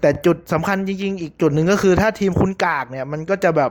[0.00, 3.70] แต่จุดสำคัญจริง ๆ อีกจุดหนึ่งก็คือถ้าทีมคุณกากเนี่ย มันก็จะแบบ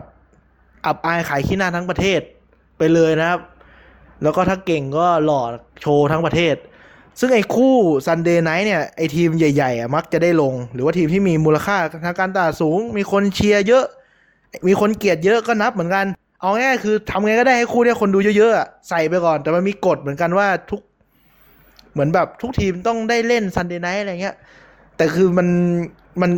[0.86, 2.22] อับอายขายขี้หน้าทั้งประเทศ
[2.78, 3.40] ไปเลยนะครับ
[4.24, 5.42] แล้วก็ถ้าเก่งก็หล่อ
[5.82, 6.56] โชว์ทั้งประเทศ
[7.20, 13.86] ซึ่งไอ้คู่ Sunday Night เนี่ย ไอ้ทีมใหญ่ๆมักจะได้ลง หรือว่าทีมที่มีมูลค่าทางการตลาดสูง มีคนเชียร์เยอะ
[14.68, 16.06] มีคนเกลียดเยอะก็นับเหมือนกัน
[16.40, 20.82] เอาง่ายคือทำไงก็ได้ให้คู่เนี้ยคนดูเยอะๆใส่ไปก่อน แต่มันมีกฎเหมือนกันว่าทุก
[21.94, 24.36] เหมือนแบบทุกทีมต้องได้เล่น Sunday Night อะไรเงี้ย
[24.98, 25.48] แต่คือมัน
[26.22, 26.32] มัน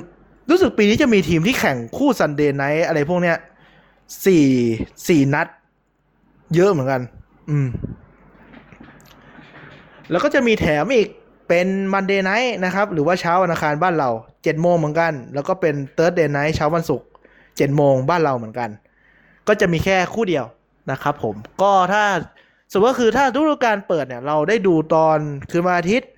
[0.49, 3.37] รู้สึกปีนี้จะมีทีมที่แข่งคู่ Sunday Night อะไรพวกเนี้ย
[4.25, 4.45] สี่
[5.07, 5.47] สี่นัด
[6.55, 7.01] เยอะเหมือนกัน
[7.49, 7.67] อืม
[10.11, 11.07] แล้วก็จะมีแถมอีก
[11.47, 14.09] เป็น Monday Night นะครับ หรือว่าเช้าวันอังคารบ้านเรา
[14.43, 17.07] เจ็ดโมงเหมือนกัน แล้วก็เป็น Thursday Night เช้าวันศุกร์
[17.57, 18.69] เจ็ดโมงบ้านเราเหมือนกัน
[19.47, 20.45] ก็จะมีแค่คู่เดียว
[20.91, 22.03] นะครับผมก็ถ้า
[22.71, 25.17] สมมติว่าคือถ้าฤดูกาลเปิดเนี่ยเราได้ดูตอน
[25.51, 26.09] คืนวันอาทิตย์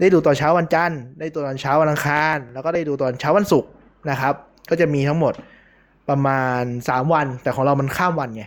[0.00, 3.70] ได้ดูตอนเช้าวันจันทร์ ได้ดูตอนเช้าวันอังคาร แล้วก็ได้ดูตอนเช้าวันศุกร์
[4.10, 4.34] นะครับ
[4.70, 5.32] ก็จะมีทั้งหมด
[6.08, 8.44] ประมาณสามวัน แต่ของเรามันข้ามวันไง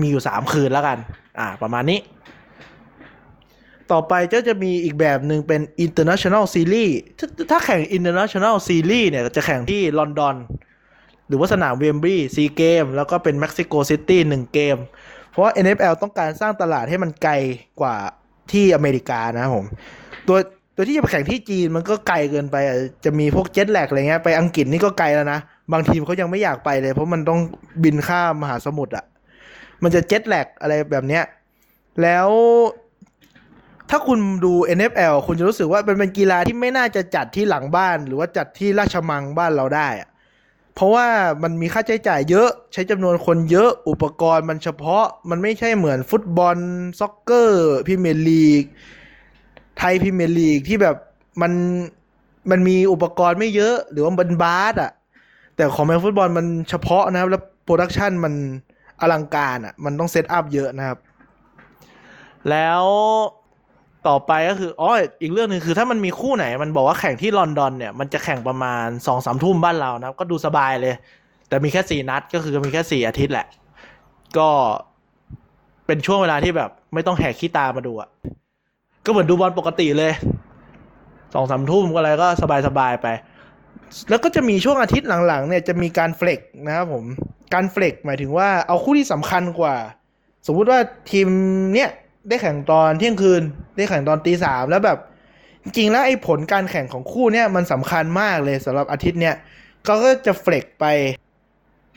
[0.00, 0.98] มีอยู่สามคืนแล้วกัน
[1.38, 1.98] อ่า ประมาณนี้
[3.92, 10.34] ต่อไปก็จะมีอีกแบบหนึ่งเป็น international series ถ้าถ้าแข่ง international series เนี่ยจะแข่งที่ลอนดอน
[11.32, 14.76] หรือว่าสนามเวมบลีย์สี่เกมแล้วก็เป็นเม็กซิโกซิตี้หนึ่งเกม
[15.30, 17.34] เพราะว่า NFL ต้องการสร้างตลาดให้มันไกล
[17.80, 17.96] กว่า
[18.52, 19.64] ที่อเมริกานะผม
[20.28, 20.38] ตัว
[20.76, 22.56] ตัวที่จะไปแข่งที่จีนมันก็ไกลเกินไป
[23.04, 25.40] จะมีพวก jet lag อะไรเงี้ยไปอังกฤษนี่ก็ไกลแล้วนะ
[25.72, 27.40] บางทีมเขายังไม่อยากไปเลย เพราะมันต้อง
[27.84, 29.04] บินข้ามมหาสมุทรอะ
[29.82, 31.24] มันจะ jet lag อะไรแบบเนี้ย
[32.02, 32.28] แล้ว
[33.90, 40.08] ถ้าคุณดู NFL คุณจะรู้สึกว่าเป็นเป็นกีฬาที่ไม่น่าจะจัดที่หลังบ้าน หรือว่าจัดที่ราชมังบ้านเราได้อะ
[40.74, 41.06] เพราะว่า
[41.42, 46.56] มันมีค่าใช้จ่ายเยอะ ใช้จำนวนคนเยอะอุปกรณ์มันเฉพาะมันไม่ใช่เหมือนฟุตบอล
[47.00, 48.64] soccer พรีเมียร์ลีก
[49.78, 50.96] ไทยพรีเมียร์ลีกที่แบบ
[51.42, 51.52] มัน
[52.50, 54.90] มันมีอุปกรณ์ไม่เยอะ หรือว่ามันบาสอะ
[55.56, 58.34] แต่ของอเมริกันฟุตบอลมันเฉพาะนะครับ แล้ว production มัน
[59.00, 60.98] อลังการอะ มันต้อง set up เยอะนะครับ
[62.50, 62.84] แล้ว
[64.08, 64.90] ต่อไปก็คืออ๋อ
[65.22, 70.94] อีกเรื่องหนึ่งคือถ้ามันมีคู่ไหน มันบอกว่าแข่งที่ลอนดอนเนี่ยมันจะแข่งประมาณสองสามทุ่มบ้านเรานะก็ดูสบายเลย
[71.48, 73.46] แต่มีแค่สี่นัดก็คือมีแค่สี่อาทิตย์แหละ
[74.38, 74.48] ก็
[75.86, 78.08] เป็นช่วงเวลาที่แบบ ไม่ต้องแหกขี้ตามาดูอะ
[79.04, 80.12] ก็เหมือนดูบอลปกติเลย
[81.34, 83.06] สองสามทุ่มก็อะไรก็สบายสบายไป
[84.08, 87.04] แล้วก็จะมีช่วงอาทิตย์หลังๆ เนี่ยจะมีการ flex นะครับผม
[87.54, 89.76] การ flex หมายถึงว่าเอาคู่ที่สำคัญกว่า
[90.46, 90.78] สมมุติว่า
[91.10, 91.28] ทีม
[91.74, 91.90] เนี่ย
[92.28, 93.42] ได้แข่งตอนเที่ยงคืน
[93.76, 94.98] ได้แข่งตอนตีสามแล้วแบบ
[95.62, 99.34] จริงๆแล้วไอ้ผลการแข่งของคู่เนี่ยมันสำคัญมากเลยสำหรับอาทิตย์เนี่ย
[99.84, 100.84] เขาก็จะ flex ไป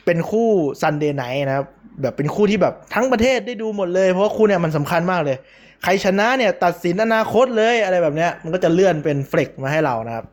[0.04, 0.48] เป็นคู่
[0.80, 1.66] Sunday Night นะครับ
[2.02, 5.36] แบบเป็นคู่ที่แบบทั้งประเทศได้ดูหมดเลย เพราะว่าคู่เนี่ยมันสำคัญมากเลย
[5.82, 10.26] ใครชนะเนี่ยตัดสินอนาคตเลยอะไรแบบเนี้ยมันก็จะเลื่อนเป็น flex มาให้เรานะครับ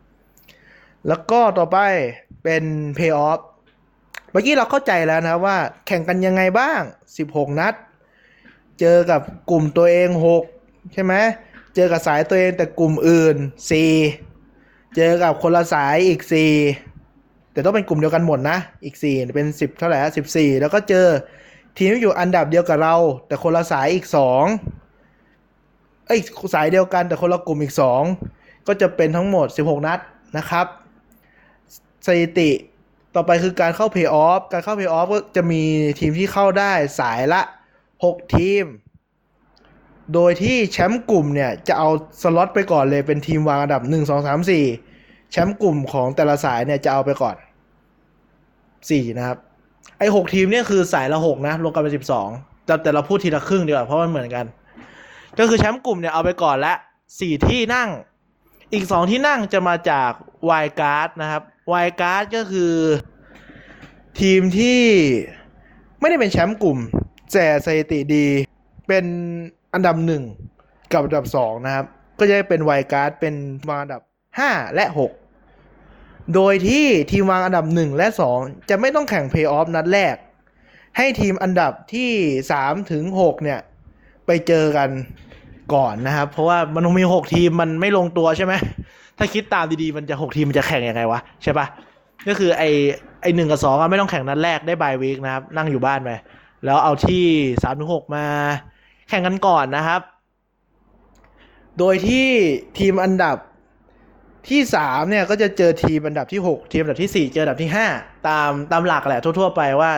[1.08, 1.77] แล้วก็ต่อไป
[2.43, 2.63] เป็น
[2.95, 3.39] เพย์ออฟ
[4.32, 5.56] เมื่อกี้เราเข้าใจแล้วนะว่า
[5.88, 6.79] แข่งกันยังไงบ้าง
[7.19, 7.73] 16 นัด
[8.84, 10.10] เจอกับกลุ่มตัวเอง
[10.52, 11.13] 6ใช่ไหม
[11.76, 13.36] เจอกับสายตัวเองแต่กลุ่มอื่น
[14.15, 16.22] 4เจอกับคนละสายอีก
[16.88, 21.08] 4แต่ต้องเป็นกลุ่มเดียวกันหมดนะ อีก4เป็น10เท่าไหร่สิบสี่แล้วก็เจอ
[21.78, 22.96] ทีมที่อยู่อันดับเดียวกับเรา
[23.28, 24.06] แต่คนละสายอีก
[24.88, 26.19] 2เอ้ย
[26.54, 27.74] สายเดียวกันแต่คนละกลุ่มอีก
[28.19, 30.00] 2ก็จะเป็นทั้งหมด 16 นัด
[30.38, 30.65] นะครับ
[32.06, 32.52] สถิติ
[33.15, 35.62] ต่อไปคือการเข้าเพย์ออฟการเข้าเพย์ออฟก็จะมี
[36.00, 37.41] ทีมที่เข้าได้สายละ
[38.03, 38.65] 6 ทีม
[40.13, 41.89] โดยที่แชมป์กลุ่มเนี่ย จะเอา
[42.21, 44.39] สล็อตไปก่อนเลยเป็นทีมวางอันดับ 1 2 3
[44.79, 47.35] 4 แชมป์กลุ่มของแต่ละสายเนี่ยจะเอาไปก่อน
[48.47, 49.37] 4 นะครับ
[49.97, 51.93] ไอ้ 6 ทีมเนี่ยคือสายละ 6 นะรวมกันเป็น
[52.31, 54.45] 12 แต่แต่เราพูดทีละครึ่งดีกว่าเพราะมันเหมือนกัน
[55.39, 56.73] ก็คือแชมป์กลุ่มเนี่ยเอาไปก่อนละ
[57.11, 57.89] 4ที่นั่ง
[58.73, 60.11] อีก 2 ที่นั่งจะมาจาก
[60.49, 61.41] วายการ์ดนะครับ
[61.73, 62.73] วายการ์ดก็คือ
[64.19, 64.81] ทีมที่
[65.99, 66.79] ไม่ได้เป็นแชมป์กลุ่ม
[67.31, 68.25] แต่สถิติดี
[68.88, 69.05] เป็น
[69.73, 70.23] อันดับหนึ่ง
[70.91, 71.86] กับอันดับสองนะครับ
[72.19, 73.36] ก็จะเป็นไวการ์ดเป็น
[73.69, 74.01] วางอันดับ
[74.39, 75.12] ห้าและหก
[76.36, 78.38] โดยที่ทีมวางอันดับหนึ่งและสอง
[78.69, 80.15] จะไม่ต้องแข่งเพย์ออฟนัดแรก
[80.97, 82.12] ให้ทีมอันดับที่
[82.51, 83.59] สามถึงหกเนี่ย
[84.25, 84.89] ไปเจอกัน
[85.73, 88.53] ก่อนนะครับ เพราะว่ามันมีหกทีมมันไม่ลงตัวใช่ไหม
[89.17, 91.65] ถ้าคิดตามดีๆ มันจะหกทีมมันจะแข่งยังไงวะ ใช่ปะ
[92.27, 92.63] ก็คือไอ
[93.21, 96.09] ไอหนึ่งกับสองไม่ต้องแข่งนัดแรกได้บายวีคนะครับ นั่งอยู่บ้านไป
[96.65, 97.26] แล้วเอาที่
[97.63, 98.26] สามถึงหกมา
[99.10, 100.02] แข่งกันก่อนนะครับ
[101.80, 102.28] โดยที่
[102.80, 103.38] ทีมอันดับ
[104.49, 107.88] ที่สามเนี่ยก็จะเจอทีมอันดับที่หกทีมอันดับที่สี่เจออันดับที่ห้า
[108.28, 109.91] ตามตามหลักแหละทั่วๆไปว่า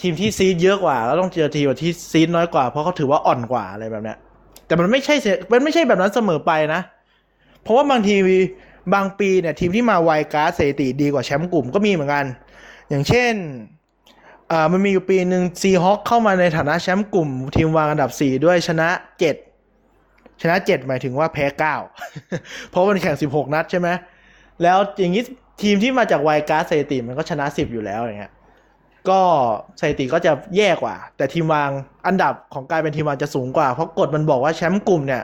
[0.00, 4.18] ทีมที่ซีดเยอะกว่าก็ต้องเจอทีมที่ซีดน้อยกว่าเพราะเขาถือว่าอ่อนกว่าอะไรแบบเนี้ย
[4.66, 5.14] แต่มันไม่ใช่
[5.52, 6.80] มันไม่ใช่แบบนั้นเสมอไปนะ
[7.62, 8.16] เพราะว่าบางที
[8.94, 12.24] บางปีเนี่ยทีมที่มาไวการ์ดสถิติดีกว่าแชมป์กลุ่มก็มีเหมือนกัน
[12.88, 13.34] อย่างเช่น
[14.52, 18.88] อ่ามันมีอยู่ปีหนึ่งซีฮอคเข้ามาในฐานะแชมป์กลุ่ม ทีมวางอันดับ 4 ด้วยชนะ
[19.64, 21.44] 7 ชนะ 7 หมายถึงว่าแพ้
[22.08, 23.88] 9 เพราะมันแข่ง 16 นัดใช่ไหม
[24.62, 25.22] แล้วอย่างนี้
[25.62, 28.32] ทีมที่มาจากไวการ์ดสถิติมันก็ชนะ 10 อยู่แล้วอย่างเงี้ย
[29.08, 29.20] ก็
[29.80, 31.70] สถิติก็จะแย่กว่า แต่ทีมวาง
[32.06, 35.22] อันดับของกลายเป็นทีมวางจะสูงกว่า เพราะกฎมันบอกว่าแชมป์กลุ่มเนี่ย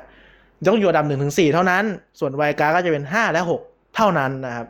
[0.68, 1.84] ต้องอยู่อันดับหนึ่งถึงสี่เท่านั้น
[2.20, 3.60] ส่วนไวกาก็จะเป็นห้าและหก
[3.96, 4.66] เท่านั้นนะครับ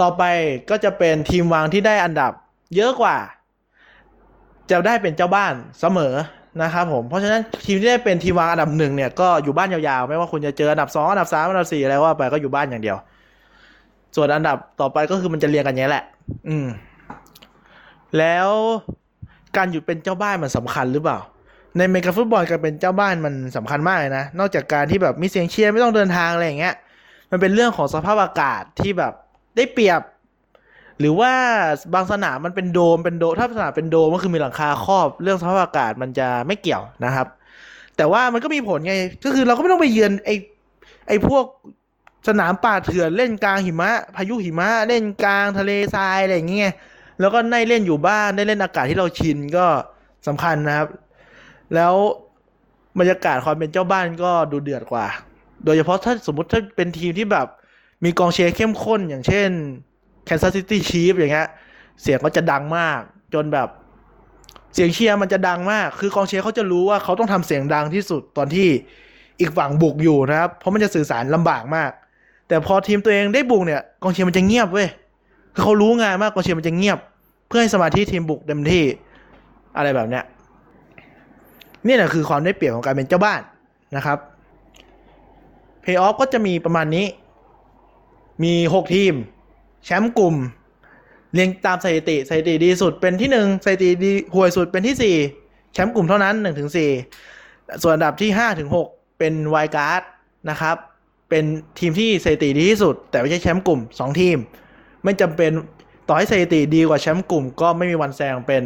[0.00, 0.22] ต่อไป
[0.70, 2.32] ก็จะเป็นทีมวางที่ได้อันดับ
[2.76, 3.16] เยอะกว่า
[4.70, 6.14] จะได้เป็นเจ้าบ้านเสมอ
[6.62, 12.96] นะครับผม เพราะฉะนั้นทีมที่ได้เป็นทีมวางอันดับหนึ่งเนี่ยก็อยู่บ้านยาวๆ ไม่ว่าคุณจะเจออันดับสองอันดับสามอันดับสี่อะไรว่าไปก็อยู่บ้านอย่างเดียว
[14.16, 16.04] ส่วนอันดับต่อไปก็คือมันจะเรียงกันนี้แหละ
[16.48, 16.66] อืม
[18.18, 18.48] แล้ว
[19.56, 21.18] การอยู่เป็นเจ้าบ้านมันสำคัญหรือเปล่า
[21.76, 26.74] ในเมกาฟุตบอลการเป็นเจ้าบ้านมันสำคัญมากเลยนะ นอกจากการที่แบบมีเสียงเชียร์ไม่ต้องเดินทางอะไรอย่างเงี้ย
[27.30, 29.12] มันเป็นเรื่องของสภาพอากาศที่แบบ
[29.56, 30.00] ได้เปรียบ
[31.00, 31.32] หรือว่า
[31.94, 37.26] บางสนามมันเป็นโดมเป็นโดถ้าสนามเป็นโดมก็คือมีหลังคาครอบ เรื่องสภาพอากาศมันจะไม่เกี่ยวนะครับ
[37.96, 40.34] แต่ว่ามันก็มีผลไงก็คือเราก็ไม่ต้องไปเยือนไอ้
[41.08, 41.44] ไอ้พวก
[42.28, 46.72] สนามป่าเถื่อนเล่นกลางหิมะ พายุหิมะเล่นกลางทะเลทรายอะไรอย่างเงี้ย
[47.20, 49.66] แล้วก็ได้เล่นอยู่บ้านได้เล่นอากาศที่เราชินก็
[50.26, 50.88] สำคัญนะครับ
[51.74, 51.94] แล้ว
[52.98, 55.06] บรรยากาศความเป็นเจ้าบ้านก็ดูเดือดกว่า
[55.64, 57.46] โดยเฉพาะถ้าสมมติถ้าเป็นทีมที่แบบ
[58.04, 59.50] มีกองเชียร์เข้มข้นอย่างเช่น
[60.28, 61.48] Kansas City Chiefs อย่างเงี้ย
[62.02, 63.00] เสียงก็จะดังมาก
[63.34, 63.68] จนแบบ
[64.74, 68.68] เสียงเชียร์มันจะดังมาก คือกองเชียร์เขาจะรู้ว่าเขาต้องทำเสียงดังที่สุดตอนที่
[69.40, 71.90] อีกฝั่งบุกอยู่นะครับ เพราะมันจะสื่อสารลำบากมาก
[72.48, 74.88] แต่พอทีมตัวเองได้บุกเนี่ยกองเชียร์มันจะเงียบเว้ย
[75.54, 76.98] คือเขารู้งานมากกองเชียร์มันจะเงียบ
[77.48, 78.84] เพื่อให้สมาธิทีมบุกเต็มที่
[79.76, 80.24] อะไรแบบเนี้ย
[81.86, 83.40] นี่แหละคือความได้เปรียบของการเป็นเจ้าบ้าน
[83.96, 84.18] นะครับ
[85.82, 87.06] เพย์ออฟก็จะมีประมาณนี้
[88.44, 89.14] มีหกทีม
[89.84, 90.34] แชมป์กลุ่ม
[91.34, 95.16] เรียงตามสถิติสถิติดีสุดเป็นที่หนึ่งสถิติดีห่วยสุดเป็นที่สี่
[95.72, 96.90] แชมป์กลุ่มเท่านั้นหนึ่งถึงสี่
[97.82, 98.88] ส่วนอันดับที่ห้าถึงหก
[99.18, 100.02] เป็นไวการ์ด
[100.50, 100.76] นะครับ
[101.28, 101.44] เป็น
[101.78, 104.36] ทีมที่สถิติดีที่สุด แต่ไม่ใช่แชมป์กลุ่ม2ทีม
[105.04, 105.50] ไม่จำเป็น
[106.08, 108.64] ต่อให้สถิติดีกว่าแชมป์กลุ่ม ก็ไม่มีวันแซงเป็น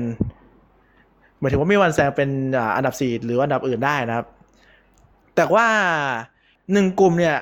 [1.39, 2.31] หมายถึงว่าไม่มีวันแซงเป็น
[2.77, 4.27] อันดับ4หรืออันดับอื่นได้นะครับ
[5.37, 5.67] แต่ว่า
[6.73, 7.37] หนึ่งกลุ่มเนี่ย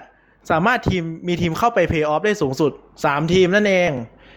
[0.50, 2.72] สามารถทีมมีทีมเข้าไปเพย์ออฟได้สูงสุด
[3.04, 3.90] 3 ทีมนั่นเอง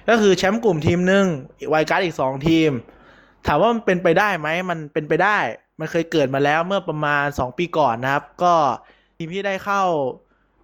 [0.09, 1.25] ก็คือแชมป์กลุ่มทีมหนึ่ง
[1.69, 2.69] wild card อีก 2 ทีม
[3.47, 5.37] ถามว่ามันเป็นไปได้ไหมมันเป็นไปได้
[5.79, 8.53] มันเคยเกิดมาแล้วเมื่อประมาณ 2 ปีก่อนนะครับ ก็
[9.17, 9.83] ทีมที่ได้เข้า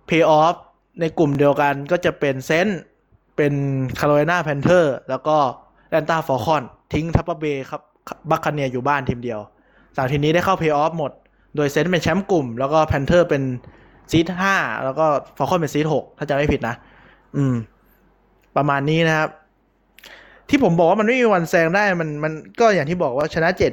[0.07, 0.55] เพย์ออฟ
[0.99, 2.79] ในกลุ่มเดียวกันก็จะเป็น Saints
[3.35, 3.53] เป็น
[3.99, 5.37] Carolina Panthers แล้วก็
[5.89, 7.81] Atlanta Falcons ทิ้งทัพเปอร์เบย์ครับ
[8.29, 9.39] บัคคาเนียอยู่บ้านทีมเดียว
[9.95, 11.11] สามทีมนี้ได้เข้าเพย์ออฟหมด
[11.55, 13.43] โดย Saints เป็นแชมป์กลุ่ม แล้วก็ Panthers เป็น
[14.11, 15.05] seed ห้าแล้วก็
[15.37, 16.75] Falcons เป็น seed หกถ้าจำไม่ผิดนะ
[17.37, 17.55] อืม
[18.57, 19.29] ประมาณนี้นะครับ
[20.49, 23.71] ที่ผมบอกว่ามันไม่มีวันแซงได้มันมันก็อย่างที่บอกว่าชนะเจ็ด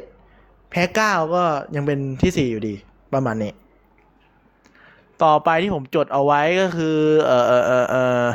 [0.70, 1.42] แพ้เก้าก็
[1.74, 2.74] ยังเป็นที่สี่อยู่ดี
[3.14, 3.52] ประมาณนี้
[5.24, 6.96] ต่อไปที่ผมจดเอาไว้ก็คือ
[7.26, 8.26] เออเออเออเออ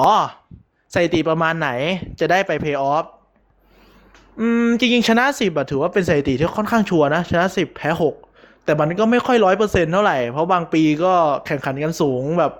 [0.00, 0.12] อ๋อ
[0.94, 1.70] สถิติประมาณไหน
[2.20, 3.04] จะได้ไปเพย์ออฟ
[4.40, 8.14] อืมจริงๆ ชนะสิบถือว่าเป็นสถิติที่ค่อนข้างชัวร์นะ ชนะสิบแพ้หก
[8.64, 11.12] แต่มันก็ไม่ค่อยร้อยเปอร์เซ็นต์เท่าไหร่ เพราะบางปีก็
[11.46, 12.52] แข่งขันกันสูงแบบ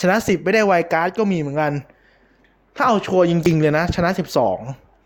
[0.00, 1.72] ชนะสิบไม่ได้ไวการ์ดก็มีเหมือนกัน
[2.76, 4.58] ถ้าเอาชัวร์จริง ๆ เลยนะ ชนะสิบสอง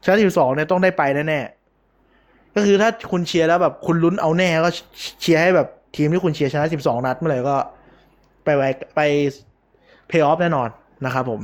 [0.04, 4.70] ชนะสิบสองเนี่ยต้องได้ไปแน่ๆก็คือถ้าคุณเชียร์แล้วแบบคุณลุ้นเอาแน่ก็
[5.20, 7.56] เชียร์ให้แบบทีมที่คุณเชียร์ชนะสิบสองนัดเมื่อไหร่ก็
[8.44, 8.62] ไปไว
[8.96, 9.00] ไป
[10.08, 10.68] เพย์ออฟแน่นอน
[11.04, 11.40] นะครับผม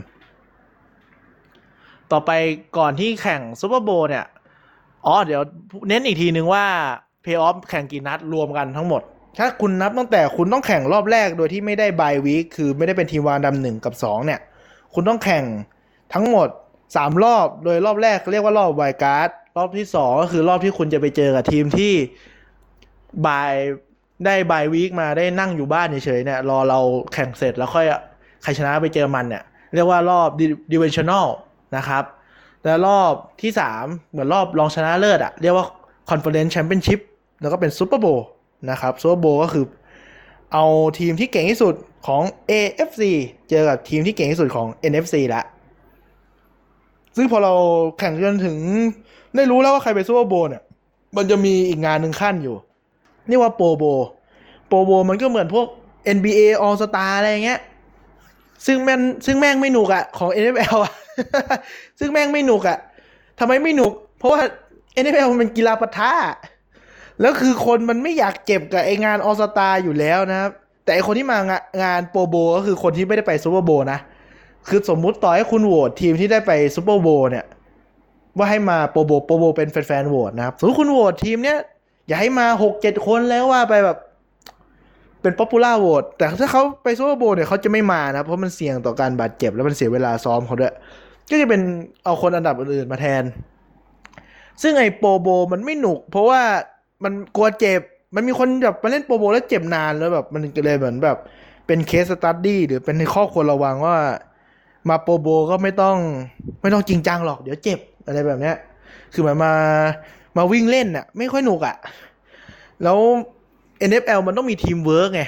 [2.12, 2.30] ต่อไป
[2.78, 4.24] ก่อนที่แข่ง Super Bowl เนี่ย
[5.06, 5.42] อ๋อ เดี๋ยว
[5.88, 6.64] เน้นอีกทีนึงว่า
[7.24, 9.02] เพย์ออฟแข่งกี่นัดรวมกันทั้งหมด
[9.38, 14.40] ถ้าคุณนับตั้งแต่คุณต้องแข่งรอบแรกโดยที่ไม่ได้ bye week คือไม่ได้เป็นทีมวางอันดับหนึ่งกับสองเนี่ย
[14.94, 15.44] คุณต้องแข่ง
[16.14, 16.48] ทั้งหมด
[16.96, 21.92] สามรอบโดยรอบแรกเรียกว่ารอบ wild cardรอบที่สองก็คือรอบที่คุณจะไปเจอกับทีมที่
[23.26, 23.52] bye
[24.24, 26.80] ได้ bye week มาได้นั่งอยู่บ้านเฉยๆเนี่ยรอเรา
[27.12, 27.86] แข่งเสร็จแล้วค่อย
[28.42, 29.42] ใครชนะไปเจอมันเนี่ย
[29.74, 30.28] เรียกว่ารอบ
[30.72, 31.26] ดิเวนชั่น a ล
[31.76, 32.04] นะครับ
[32.64, 35.66] แล้วรอบที่สามเหมือนรอบรองชนะเลิศอะเรียกว่า
[36.10, 38.06] Conference Championship แล้วก็เป็น Super Bowl
[38.70, 39.64] นะครับ Super Bowl ก็คือ
[40.52, 40.64] เอา
[40.98, 41.74] ทีมที่เก่งที่สุด
[42.06, 43.02] ของ AFC
[43.50, 45.42] เจอกับทีมที่เก่งที่สุดของ NFC ละ
[47.16, 47.54] ซึ่งพอเรา
[47.98, 48.56] แข่งจนถึง
[49.36, 50.62] ได้รู้แล้วว่าใครเป็นซูเปอร์โบเนี่ย
[51.16, 52.56] มันจะมีอีกงานหนึ่งขั้นอยู่
[53.28, 53.84] นี่ว่าโปรโบ
[54.68, 55.66] โปรโบมันก็เหมือนพวก
[56.16, 57.60] NBA All Star อะไรอย่างเงี้ย
[58.66, 60.92] ซึ่งแม่งซึ่งแม่งไม่หนุกอะของ NFL อะ
[61.98, 62.78] ซึ่งแม่งไม่หนุกอะ
[63.38, 64.40] ทำไมไม่หนุก เพราะว่า
[65.04, 66.12] NFL มันเป็นกีฬาปะทะ
[67.20, 70.50] แล้วคือคนมันไม่อยากเจ็บกับไองานออสตาอยู่แล้วนะครับ
[70.84, 73.98] แต่ไอคนที่มางานงานโปรโบก็คือคนที่ไม่ได้ไปซูเปอร์โบนะ
[74.68, 77.44] คือสมมุติต่อให้คุณโหวตทีมที่ได้ไป Super Bowl เนี่ย
[78.36, 81.58] ว่าให้มา Pro Bowl Pro Bowl เป็นแฟนๆโหวตนะครับสมมติคุณโหวตทีมเนี้ย
[82.08, 83.98] อยากให้มาหกเจ็ดคนแล้วว่าไปแบบ
[85.22, 90.74] เป็น popular vote แต่ถ้าเขาไป Super Bowl เนี่ยเขาจะไม่มานะเพราะมันเสี่ยงต่อการบาดเจ็บ แล้วมันเสียเวลาซ้อมเขาด้วย
[91.30, 91.60] ก็จะเป็น
[92.04, 93.22] เอาคนอันดับอื่นๆมาแทน
[94.62, 96.40] ซึ่งไอ้ Pro Bowl มันไม่หนุก เพราะว่า
[97.04, 97.80] มันกลัวเจ็บ
[98.14, 101.16] มันมีคนแบบมาเล่น Pro Bowl แล้วเจ็บนานแล้วแบบมันเลยเหมือนแบบ
[101.66, 103.96] เป็น case study หรือเป็นในข้อควรระวังว่า
[104.88, 105.96] มา Pro Bowl ก็ไม่ต้อง
[106.62, 108.56] ไม่ต้องจริงจังหรอกเดี๋ยวเจ็บอะไรแบบเนี้ย
[109.12, 109.52] คือเหมือนมา
[110.36, 111.76] มาวิ่งเล่นน่ะ ไม่ค่อยหนุกอะ่ะ
[112.82, 112.98] แล้ว
[113.88, 115.22] NFL มันต้องมีทีมเวิร์กไง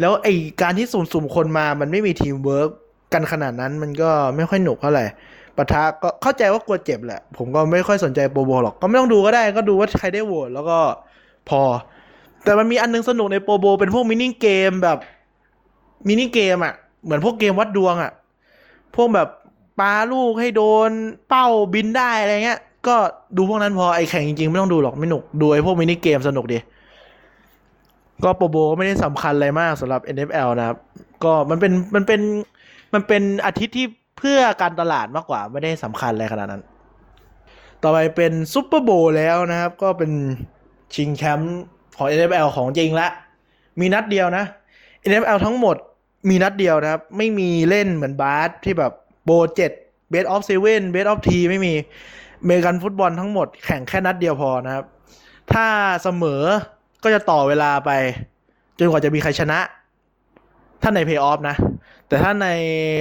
[0.00, 0.28] แล้วไอ้
[0.62, 2.68] การที่สุ่มๆคนมามันไม่มีทีมเวิร์ก
[3.12, 5.04] กันขนาดนั้นมันก็ไม่ค่อยหนุกเท่าไหร่
[5.56, 10.78] ปะทะก็เข้าใจว่ากลัวเจ็บแหละ ผมก็ไม่ค่อยสนใจ Pro Bowl หรอก ก็ไม่ต้องดูก็ได้ ก็ดูว่าใครได้โหวตแล้วก็
[11.48, 11.62] พอ
[12.44, 14.98] แต่มันมีอันนึงสนุกในโปรโบ เป็นพวกมินิเกมแบบ
[16.08, 18.12] มินิเกมอะ่ะ เหมือนพวกเกมวัดดวงอะ่ะ
[18.94, 19.28] พวกแบบ
[19.80, 20.90] ปาลูกให้โดน
[21.28, 22.96] เป้าบินได้อะไรเงี้ย ก็
[23.36, 26.58] ดูพวกนั้นพอไอแข่งจริงๆ ไม่ต้องดูหรอกไม่หนุกดูไอพวกมินิเกมสนุกดี
[28.24, 30.76] ก็โปรโบก็ไม่ได้สำคัญอะไรมากสำหรับ NFL นะครับ
[31.24, 32.20] ก็มันเป็นมันเป็น
[32.94, 33.86] มันเป็นอาทิตย์ที่
[34.18, 36.62] เพื่อการตลาดมากกว่าไม่ได้สำคัญอะไรขนาดนั้น
[37.82, 40.12] ต่อไปเป็น Super Bowl แล้วนะครับ ก็เป็น
[40.94, 41.56] ชิงแชมป์
[41.96, 43.08] ของ NFL ของจริงละ
[43.80, 44.44] มีนัดเดียวนะ
[45.10, 45.76] NFL ทั้งหมด
[46.28, 48.92] มีนัดเดียวนะครับ ไม่มีเล่นเหมือนบาสที่แบบ
[49.24, 49.72] โบเจ็ด
[50.10, 51.74] best of seven best of three ไม่มี
[52.44, 54.84] อเมริกันฟุตบอลทั้งหมดแข่งแค่นัดเดียวพอนะครับ
[55.52, 55.66] ถ้า
[56.02, 56.42] เสมอ
[57.02, 57.90] ก็จะต่อเวลาไป
[58.78, 59.58] จนกว่าจะมีใครชนะ
[60.82, 61.56] ถ้าในเพย์ออฟนะ
[62.08, 62.46] แต่ถ้าใน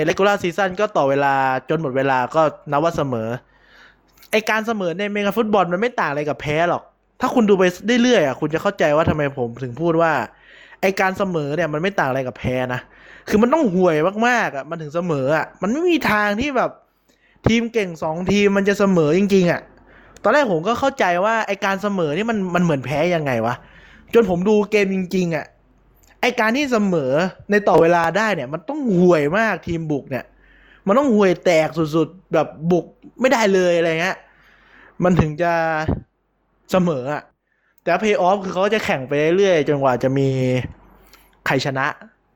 [0.07, 1.33] regular season ก็ต่อเวลา
[1.69, 3.27] จนหมดเวลาก็นับว่าเสมอ
[4.31, 6.83] ไอการเสมอในเมกาฟุตบอลมันไม่ต่างอะไรกับแพ้หรอก
[7.25, 7.63] ถ้าคุณดูไป
[8.03, 10.13] เรื่อยๆอะคุณจะเข้าใจว่าทำไมผมถึงพูดว่า
[10.81, 12.81] ไอการเสมอเนี่ยมันไม่ต่างอะไรกับแพ้นะ
[13.29, 13.95] คือมันต้องห่วย
[14.27, 16.71] มากๆอะมันถึงเสมออะมันไม่มีทางที่แบบ
[17.47, 19.61] ทีมเก่งสองทีมมันจะเสมอจริง ๆอะ
[20.23, 23.55] ตอนแรกผมก็เข้าใจว่าไอการเสมอนี่มันมันเหมือนแพ้ยังไงวะ
[24.13, 25.45] จนผมดูเกมจริง ๆอะ
[26.21, 27.11] ไอการที่เสมอ
[27.51, 30.25] ในต่อเวลาได้เนี่ย มันต้องห่วยมากทีมบุกเนี่ย
[30.87, 32.85] มันต้องห่วยแตกสุดๆแบบบุก
[33.21, 34.17] ไม่ได้เลยอะไรเงี้ย
[35.03, 35.53] มันถึงจะ
[36.71, 37.23] เสมออะ
[37.83, 40.27] แต่เพย์ออฟคือเขาจะแข่งไปเรื่อยๆจนกว่าจะมี
[41.45, 41.87] ใครชนะ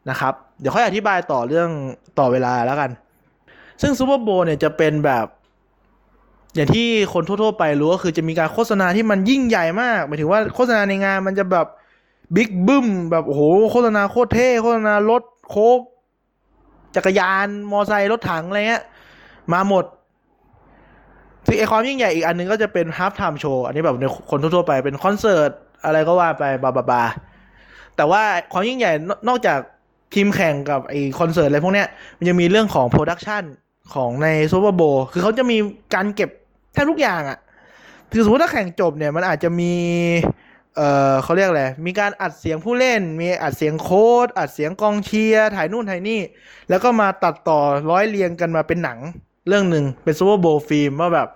[0.10, 1.70] นะครับ เดี๋ยวค่อยอธิบายต่อเรื่อง
[2.20, 2.90] ต่อเวลาแล้วกัน
[3.82, 5.26] ซึ่งซูเปอร์โบเนี่ยจะเป็นแบบ
[6.56, 11.68] อย่างที่คนทั่ว ๆ ไปรู้ก็คือจะมีการโฆษณาที่มันยิ่งใหญ่มากหมายถึงว่าโฆษณาในงานมันจะแบบ
[12.36, 15.80] บิ๊กบึ้มแบบโอ้โหโฆษณาโคตรเท่โฆษณารถโค้ก
[16.96, 18.84] จักรยานมอไซค์รถถังอะไรเงี้ย
[19.54, 19.86] มาหมด
[21.50, 25.52] ซึ่งไอ้ความยิ่งใหญ่อีกอันนึงก็จะเป็น halftime show อันนี้แบบในคนทั่วๆไปเป็นคอนเสิร์ต
[25.86, 27.04] อะไรก็ว่าไปบาบาบา
[27.96, 28.92] แต่ว่าความยิ่งใหญ่
[29.28, 29.60] นอกจาก
[30.14, 33.44] ทีมแข่งกับไอ้คอนเสิร์ตอะไรพวกเนี้ยมันยังมีเรื่องของ production
[33.94, 34.82] ของใน Super Bowl
[35.12, 35.58] คือเขาจะมี
[35.94, 36.30] การเก็บ
[36.74, 37.40] แทบทุกอย่างอะ่ะ
[38.12, 39.74] คือสมมติถ้าแข่งจบเนี่ยมันอาจจะมี
[40.76, 40.82] เอ
[41.12, 46.20] อเขาเรียกอะไร มีการอัดเสียงผู้เล่น มีอัดเสียงโค้ช อัดเสียงกองเชียร์ ถ่ายนู่นถ่ายนี่
[46.70, 47.60] แล้วก็มาตัดต่อ
[47.92, 49.00] ร้อยเรียงกันมาเป็นหนัง
[49.48, 51.28] เรื่องหนึ่งเป็น Super Bowl film ว่าแบบ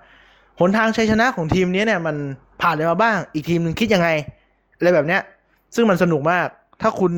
[0.59, 2.15] หนทางชัยชนะของทีมนี้เนี่ยมัน
[2.61, 4.09] ผ่านอะไรมาบ้าง อีกทีมหนึ่งคิดยังไง
[4.77, 5.21] อะไรแบบเนี้ย
[5.75, 6.47] ซึ่งมันสนุกมาก
[6.81, 7.13] ถ้าคุณ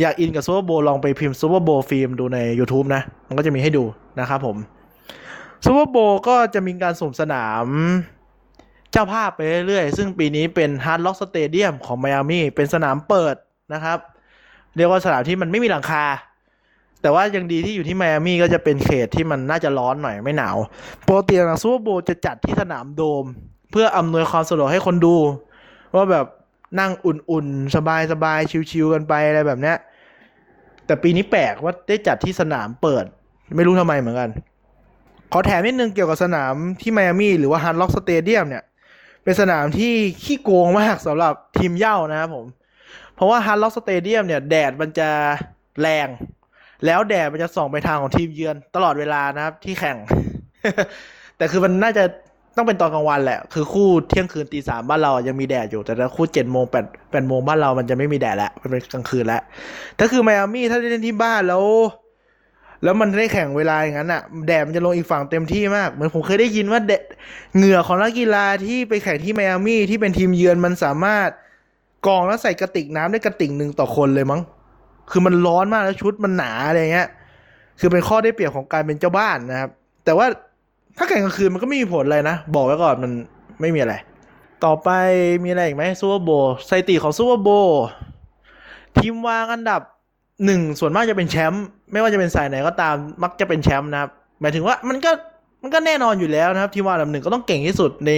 [0.00, 3.84] อยากอินกับ Super Bowl ลองไปพิมพ์ Super Bowl film ดูใน YouTube นะ มันก็จะมีให้ดู
[4.20, 4.56] นะครับผม
[5.64, 5.96] Super Bowl
[6.28, 7.66] ก็จะมีการสุ่มสนาม
[8.92, 13.34] เจ้าภาพไปเรื่อยๆ ซึ่งปีนี้เป็น Hard Rock Stadium ของไมอามี่เป็นสนามเปิด
[13.74, 13.98] นะครับ
[14.76, 16.04] เรียกว่าสนามที่มันไม่มีหลังคา
[17.04, 20.56] แต่ว่ายังดีที่อยู่ที่ไมอามี่ก็จะเป็นเขตที่มันน่าจะร้อนหน่อยไม่หนาว
[21.06, 23.24] ปกตินะ Super Bowl จะจัดที่สนามโดม
[23.70, 25.16] เพื่ออำนวยความสะดวกให้คนดู
[25.94, 26.26] ว่าแบบ
[26.80, 27.74] นั่งอุ่นๆ
[28.12, 29.76] สบายๆ ชิวๆกันไปอะไรแบบเนี้ย
[30.86, 33.04] แต่ปีนี้แปลกว่าได้จัดที่สนามเปิด
[33.56, 34.30] ไม่รู้ทำไมเหมือนกัน
[35.32, 38.62] ขอแถมนิดนึงเกี่ยวกับสนามที่ไมอามี่หรือว่า Hard Rock Stadium เนี่ย
[39.24, 42.46] เป็นสนามที่ขี้โกงมากสำหรับทีมเยือนนะครับผม
[43.14, 45.08] เพราะว่า Hard Rock Stadium เนี่ยแดดมันจะ
[45.80, 46.08] แรง
[46.86, 49.96] แล้วแดดมันจะส่องไปทางของทีมเยือนตลอดเวลานะครับ ที่แข่ง
[51.36, 52.04] แต่คือมันน่าจะ
[52.56, 59.42] ต้องเป็นตอนกลางวันแหละ คือคู่เที่ยงคืนตีสามบ้านเรายังมีแดดอยู่ แต่ถ้าคู่เจ็ดโมงแปดแปดโมงบ้านเรามันจะไม่มีแดดแล้วมันเป็นกลางคืนแล้ว
[59.98, 61.64] ถ้าคือไมอามี่ถ้าได้เล่นที่บ้านแล้ว
[62.84, 66.92] แล้วมันได้แข่งเวลาอย่างนั้นอะแดดมันจะลงอีกฝั่งเต็มที่มาก เหมือนผมเคยได้ยินว่าเด
[67.56, 71.28] เหงื่อของนักกีฬาที่ไปแข่งที่ไมอามี่ที่เป็นทีมเยือนมันสามารถ
[72.06, 74.40] กองแล้วใส่กระติกน้ำได้กระติกหนึ่งต่อคนเลยมั้ง
[75.10, 77.08] คือมันร้อนมากแล้วชุดมันหนาอะไรเงี้ย
[77.80, 79.70] คือเป็นข้อได้เปรียบของการเป็นเจ้าบ้านนะครับ
[80.04, 80.26] แต่ว่า
[80.98, 83.12] ถ้าแข่งกลางคืนมันก็ไม่มีผลอะไรนะ บอกไว้ก่อนมัน
[83.60, 83.94] ไม่มีอะไร
[84.64, 84.90] ต่อไป
[85.44, 86.30] มีอะไรอีกไหมซูเปอร์โบ
[86.68, 87.48] สถิติของซูเปอร์โบ
[88.98, 89.80] ทีมวางอันดับ
[90.44, 95.10] หนึ่งส่วนมากจะเป็นแชมป์ไม่ว่าจะเป็นสายไหนก็ตามมักจะเป็นแชมป์นะครับ หมายถึงว่ามันก็
[95.62, 98.10] มันก็แน่นอนอยู่แล้วนะครับ ทีมวางอันดับหนึ่งก็ต้องเก่งที่สุดใน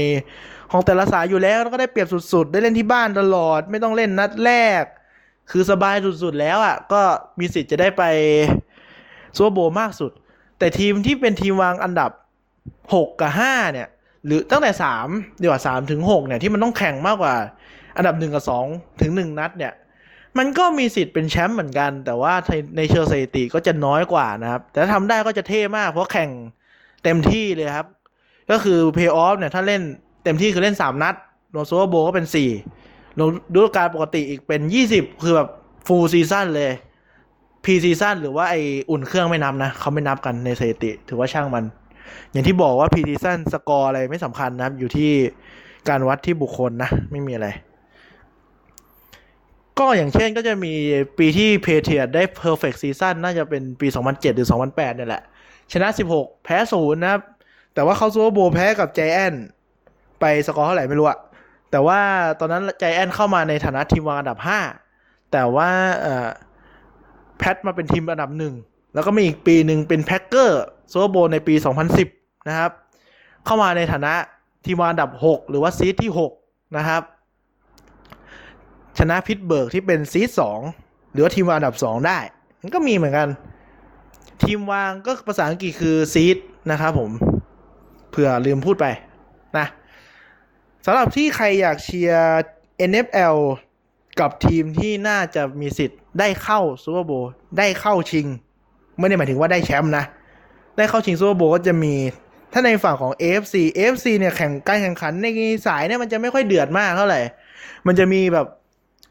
[0.71, 4.83] ของแต่ละสายอยู่แล้วแล้วก็ได้เปรียบสุด ๆ ได้เล่นที่บ้านตลอด ไม่ต้องเล่นนัดแรก
[5.51, 7.01] คือสบายสุดๆแล้วอะก็
[7.39, 8.03] มีสิทธิ์จะได้ไป
[9.37, 10.13] ซัวโบมากสุด
[10.59, 12.11] แต่ทีมที่เป็นทีมวางอันดับ
[12.95, 13.89] หกกับห้าเนี่ย
[14.27, 15.09] หรือตั้งแต่สาม
[15.41, 17.35] ดีกว่าสามถึงหกเนี่ยที่มันต้องแข่งมากกว่า
[17.97, 18.67] อันดับหนึ่งกับสอง
[19.03, 19.73] ถึงหนึ่งนัดเนี่ย
[20.39, 22.35] มันก็มีสิทธิ์เป็นแชมป์เหมือนกัน แต่ว่า
[22.77, 26.31] ในเชิงสถิติก็จะน้อยกว่านะครับ แต่ถ้าทำได้ก็จะเท่มากเพราะแข่ง
[27.05, 27.87] เต็มที่เลยครับ
[28.51, 29.83] ก็คือเพย์ออฟเนี่ยถ้าเล่น
[30.25, 31.15] เต็มที่คือเล่นสามนัด
[31.55, 32.51] ลงโซเวโบก็เป็นสี่
[33.19, 35.49] ลงดูการปกติอีกเป็นยี่สิบคือแบบ
[35.87, 36.71] full season เลย
[37.65, 38.55] preseason หรือว่าไอ
[38.91, 41.65] อุ่นเครื่องไม่นับนะเขาไม่นับกันในสถิติ ถือว่าช่างมัน
[42.31, 45.11] อย่างที่บอกว่า preseason สกอร์อะไรไม่สำคัญนะอยู่ที่
[45.89, 47.49] การวัดที่บุคคลนะ ไม่มีอะไร
[49.79, 50.73] ก็อย่างเช่นก็จะมี
[51.19, 55.23] ปีที่ Patriots ได้ perfect season น่าจะเป็นปี 2007 หรือ 2008นี่แหละ
[55.73, 57.21] ชนะ 16 แพ้ศูนย์นะครับ
[57.75, 59.35] แต่ว่าเขา Super Bowl แพ้กับ Giants
[60.21, 61.19] ไปสกอร์เท่าไหร่ไม่รู้อะ
[61.77, 62.03] แต่ว่า
[62.41, 64.39] ตอนนั้นใจแอนเข้ามาในฐานะทีมวางอันดับ
[64.85, 65.71] 5 แต่ว่า
[67.39, 68.55] Pat มาเป็นทีมอันดับหนึ่ง
[68.95, 71.55] แล้วก็มีอีกปีหนึ่งเป็น Packers Super Bowl ในปี
[72.01, 72.71] 2010 นะครับ
[73.45, 74.15] เข้ามาในฐานะ
[74.65, 76.11] ทีมวางอันดับ 6 หรือว่า seed ที่
[76.45, 77.03] 6 นะครับ
[78.99, 80.61] ชนะพิตเบิร์กที่เป็น seed สอง
[81.13, 82.19] หรือว่าทีมวางอันดับสองได้
[82.61, 83.29] มันก็มีเหมือนกัน
[84.43, 86.37] ทีมวางก็ภาษาอังกฤษคือ seed
[86.71, 87.11] นะครับผม
[88.11, 88.87] เผื่อลืมพูดไป
[89.59, 89.67] นะ
[90.89, 92.43] สำหรับที่ใครอยากเชียร์
[92.91, 93.37] NFL
[94.21, 97.13] กับทีมที่น่าจะมีสิทธิ์ได้เข้าซูเปอร์โบ
[97.59, 98.27] ได้เข้าชิง
[98.99, 100.05] ไม่ได้หมายถึงว่าได้แชมป์นะ
[100.77, 101.95] ได้เข้าชิงซูเปอร์โบก็จะมี
[102.53, 105.27] ถ้าในฝั่งของ AFC AFC เนี่ยแข่งการแข่งขันใน
[105.67, 107.21] สายเนี่ยมันจะไม่ค่อยเดือดมากเท่าไหร่
[107.87, 108.47] มันจะมีแบบ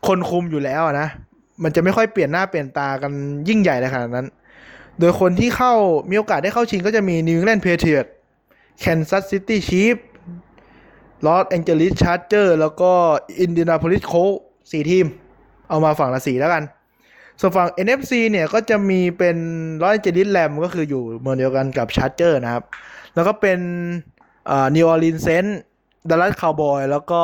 [0.07, 1.07] คนคุมอยู่แล้วนะ
[1.63, 3.11] มันจะไม่ค่อยเปลี่ยนหน้าเปลี่ยนตากัน
[3.49, 4.27] ยิ่งใหญ่เลยขนาดนั้น
[4.99, 5.73] โดยคนที่เข้า
[6.09, 9.95] มีโอกาสได้เข้าชิงก็จะมี New England Patriots Kansas City Chiefs
[11.25, 12.91] Los Angeles Chargers แล้วก็
[13.41, 14.13] Indianapolis Colts
[14.71, 15.05] สี่ทีม
[15.69, 16.63] เอามาฝั่งละสี่แล้วกัน
[17.39, 19.37] ส่วนฝั่ง NFC เนี่ยก็จะมีเป็น
[19.83, 22.63] Los Angeles Rams ก็คืออยู่เมืองเดียวกันกับ Chargers นะครับ
[23.15, 23.59] แล้วก็เป็น
[24.75, 27.21] New Orleans Saints Dallas Cowboys แล้วก็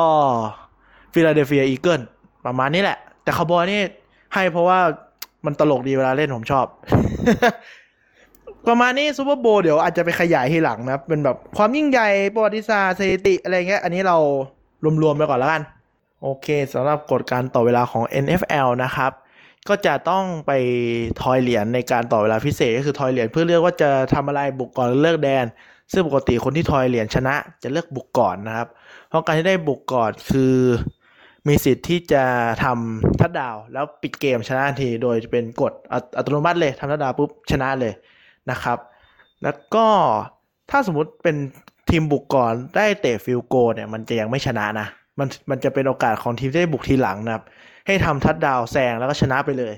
[1.12, 2.00] Philadelphia Eagles
[2.46, 3.80] ประมาณนี้แหละ แต่คาวบอยนี่
[4.34, 4.78] ให้เพราะว่า
[5.44, 6.66] มันตลกดีเวลาเล่นผมชอบ
[8.68, 14.16] ประมาณนี้ซูเปอร์โบเดี๋ยวอาจจะไปขยายทีหลังนะเป็นแบบความยิ่งใหญ่ประวัติศาสตร์สถิติอะไรเงี้ยอันนี้เรา
[15.02, 15.62] รวมๆไปก่อนแล้วกัน
[16.22, 19.12] โอเคสำหรับกฎการต่อเวลาของ NFL นะครับ
[19.68, 20.52] ก็จะต้องไป
[21.22, 25.46] ทอยเหรียญในการต่อเวลาพิเศษก็คือทอยเหรียญเพื่อเลือกว่าจะทำอะไรบุกก่อนหรือเลือกแดน
[25.92, 28.68] ซึ่งปกติคนที่ทอยเหรียญชนะจะเลือกบุกก่อนนะครับ
[29.08, 30.54] เพราะการที่ได้บุกก่อนคือ
[31.48, 32.24] มีสิทธิ์ที่จะ
[32.64, 37.92] ทำทัดดาว แล้วปิดเกมชนะทันที โดยเป็นกฎอัตอัตโนมัติเลยทำทัดดาวปุ๊บชนะเลย
[38.50, 38.78] นะครับ
[39.42, 39.86] แล้วก็
[40.70, 41.36] ถ้าสมมติเป็น
[41.90, 44.86] ทีมบุกก่อนได้เตะ field goal เนี่ยมันจะยังไม่ชนะนะ
[45.18, 47.44] มันมันจะเป็นโอกาสของทีมที่ได้บุกทีหลังนะครับ
[47.86, 49.74] ให้ทำทัดดาวแซงแล้วก็ชนะไปเลย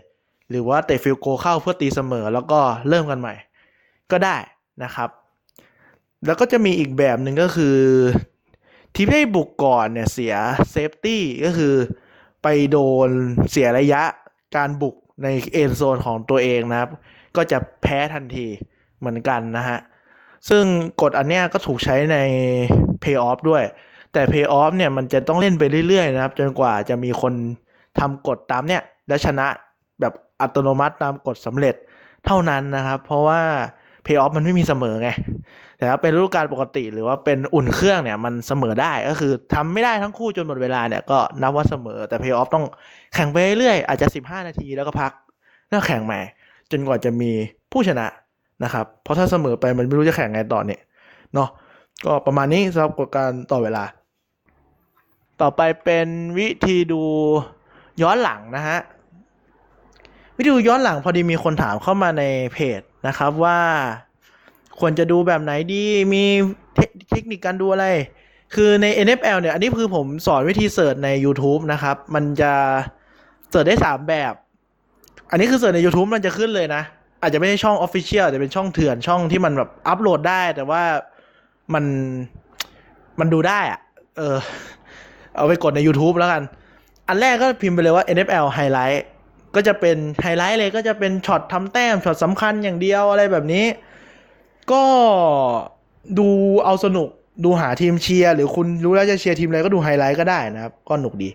[0.50, 3.34] หรือว่าเตะ field goal เข้าเพื่อตีเสมอแล้วก็เริ่มกันใหม่
[4.10, 4.36] ก็ได้
[4.84, 5.10] นะครับ
[6.26, 7.78] แล้วก็จะมีอีกแบบหนึ่งก็คือ
[8.94, 10.34] ทีมที่บุกก่อนเนี่ยเสีย
[10.70, 11.74] safety ก็คือ
[12.42, 13.08] ไปโดน
[13.50, 14.02] เสียระยะ
[14.56, 16.90] การบุกใน end zone ของตัวเองนะครับ
[17.36, 18.46] ก็จะแพ้ทันที
[18.98, 19.78] เหมือนกันนะฮะ
[20.48, 20.64] ซึ่ง
[21.02, 22.16] กฎอันเนี้ยก็ถูกใช้ใน
[23.02, 23.64] playoff ด้วย
[24.12, 27.34] แต่ playoff เนี่ยมันจะต้องเล่นไปเรื่อยๆนะครับ จนกว่าจะมีคน
[28.00, 29.46] ทำกฎตามเนี่ยและชนะ
[30.00, 31.74] แบบอัตโนมัติตามกฎสำเร็จ
[32.26, 33.40] เท่านั้นนะครับ เพราะว่า
[34.06, 35.08] Pay Off มันไม่มีเสมอไง
[35.78, 42.64] แต่ถ้าเป็นฤดูกาลปกติหรือว่าเป็นอุ่นเครื่องเนี่ยมันเสมอได้ก็คือทำไม่ได้ทั้งคู่จนหมดเวลาเนี่ยก็นับว่าเสมอแต่ Pay Off ต้อง
[43.14, 45.12] แข่งไปเรื่อยๆอาจจะ 15 นาทีแล้วก็พัก
[45.68, 46.20] แล้วแข่งใหม่
[46.74, 47.30] จนกว่าจะมี
[47.72, 48.06] ผู้ชนะ
[48.64, 50.80] นะครับ เพราะถ้าเสมอไปมันไม่รู้จะแข่งไงต่อเนี่ย
[51.34, 51.48] เนาะ
[52.06, 53.84] ก็ประมาณนี้สำหรับกการต่อเวลา
[55.40, 56.08] ต่อไปเป็น
[56.38, 57.02] วิธีดู
[58.02, 58.78] ย้อนหลังนะฮะ
[60.36, 63.58] วิธีดูย้อนหลังพอดีมีคนถามเข้ามาในเพจนะครับว่า
[64.78, 66.24] ควรจะดูแบบไหนดี มี
[66.74, 67.86] เทคเทคนิคการดูอะไร
[68.54, 72.52] คือใน NFL เนี่ย อันนี้คือผมสอนวิธีเสิร์ชใน YouTube นะครับ มันจะ
[73.50, 74.34] เสิร์ชได้ 3 แบบ
[75.30, 76.82] อันนี้คือเสิร์ชใน YouTube มันจะขึ้นเลยนะ
[77.22, 80.82] อาจจะไม่ใช่ช่อง Official แต่เป็นช่องเถื่อนช่องที่มันแบบอัปโหลดได้ แต่ว่า
[81.74, 81.84] มัน
[83.20, 83.80] มันดูได้อะ
[84.16, 84.36] เออ
[85.36, 86.42] เอาไปกดใน YouTube แล้วกัน
[87.08, 89.02] อันแรกก็พิมพ์ไปเลยว่า NFL Highlight
[89.54, 93.64] ก็จะเป็นไฮไลท์เลยก็จะเป็นช็อตทำแต้มช็อตสำคัญอย่างเดียวอะไรแบบนี้
[94.72, 94.82] ก็
[96.18, 96.28] ดู
[96.64, 97.08] เอาสนุก
[97.44, 101.30] ดูหาทีมเชียร์ หรือคุณรู้แล้วจะเชียร์ทีมอะไรก็ดูไฮไลท์ก็ได้นะครับ ก็หนุกดี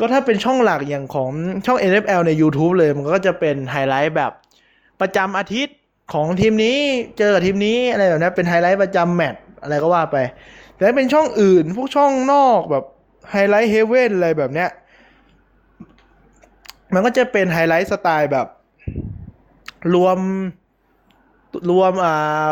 [0.00, 1.30] ก็ถ้าเป็นช่องหลักอย่างของ
[1.66, 4.32] ช่อง NFL ใน YouTube เลย มันก็จะเป็นไฮไลท์แบบ
[5.00, 5.76] ประจำอาทิตย์
[6.12, 6.78] ของทีมนี้
[7.18, 10.16] เจอกับทีมนี้อะไรแบบนี้เป็นไฮไลท์ประจำแมตช์อะไรก็ว่าไป
[10.74, 12.84] แต่เป็นช่องอื่น พวกช่องนอกแบบ
[13.30, 14.70] Highlight Heaven อะไรแบบเนี้ย
[16.94, 18.46] มันก็จะเป็นไฮไลท์สไตล์แบบ
[19.94, 20.18] รวม
[21.70, 22.50] รวมอ่า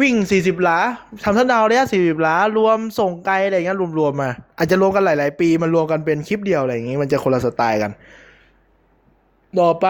[0.00, 0.78] วิ่ง 40 หลา
[1.24, 7.90] ทำทัดดาวระยะ 40 หลา รวมส่งไกลอะไรเงี้ยรวมๆมา อาจจะรวมกันหลาย ๆ ปีมันรวมกันเป็นคลิปเดียวอะไรอย่างงี้ มันจะคนละสไตล์กัน
[9.60, 9.86] ต่อไป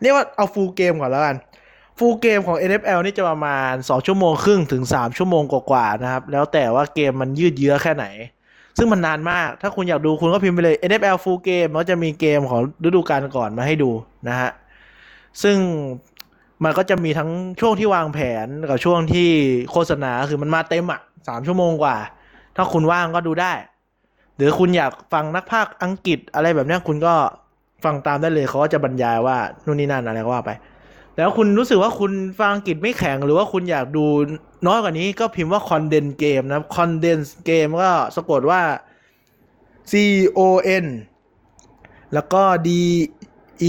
[0.00, 1.36] เรียกว่าเอา full game ก่อนแล้วกัน
[1.98, 8.06] ฟูลเกมของ NFL นี่จะประมาณ 2 ชั่วโมงครึ่งถึง 3 ชั่วโมงกว่าๆนะครับ แล้วแต่ว่าเกมมันยืดเยื้อแค่ไหน
[8.78, 13.90] ซึ่งมันนานมาก ถ้าคุณอยากดูคุณก็พิมพ์ไปเลย NFL Full Game มันจะมีเกมของฤดูกาลก่อนมาให้ดู
[14.28, 14.50] นะฮะ
[15.42, 15.56] ซึ่ง
[16.64, 17.30] มันก็จะมีทั้ง
[17.60, 19.30] ช่วงที่วางแผนกับช่วงที่
[19.70, 21.96] โฆษณาคือมันมาเต็มอะสามชั่วโมงกว่า
[22.56, 23.52] ถ้าคุณว่างก็ดูได้
[24.36, 27.14] หรือคุณอยากฟังนักพากย์อังกฤษอะไรแบบนี้คุณก็
[27.84, 30.50] ฟังตามได้เลยเขาก็จะบรรยายว่านู่นนี่นั่นอะไรก็ว่าไป
[31.16, 34.04] แล้วคุณรู้สึกว่าคุณฟังอังกฤษไม่แข็ง หรือว่าคุณอยากดู
[34.66, 38.60] น้อยกว่านี้ก็พิมพ์ว่า condense game นะ condense game ก็สะกดว่า
[39.90, 39.92] C
[40.38, 40.40] O
[40.84, 40.86] N
[42.14, 42.68] แล้วก็ D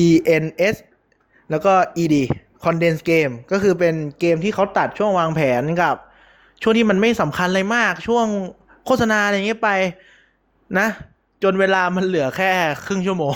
[0.02, 0.06] E
[0.44, 0.76] N S
[1.50, 2.16] แล้วก็ E D
[2.64, 5.95] condense game ก็คือเป็นเกมที่เขาตัดช่วงวางแผนกับ
[6.62, 8.26] ช่วงที่มันไม่สำคัญอะไรมาก ช่วง
[8.86, 9.70] โฆษณาอะไรเงี้ยไป
[10.80, 10.88] นะ
[11.43, 12.51] จนเวลามันเหลือแค่
[12.86, 13.34] ครึ่งชั่วโมง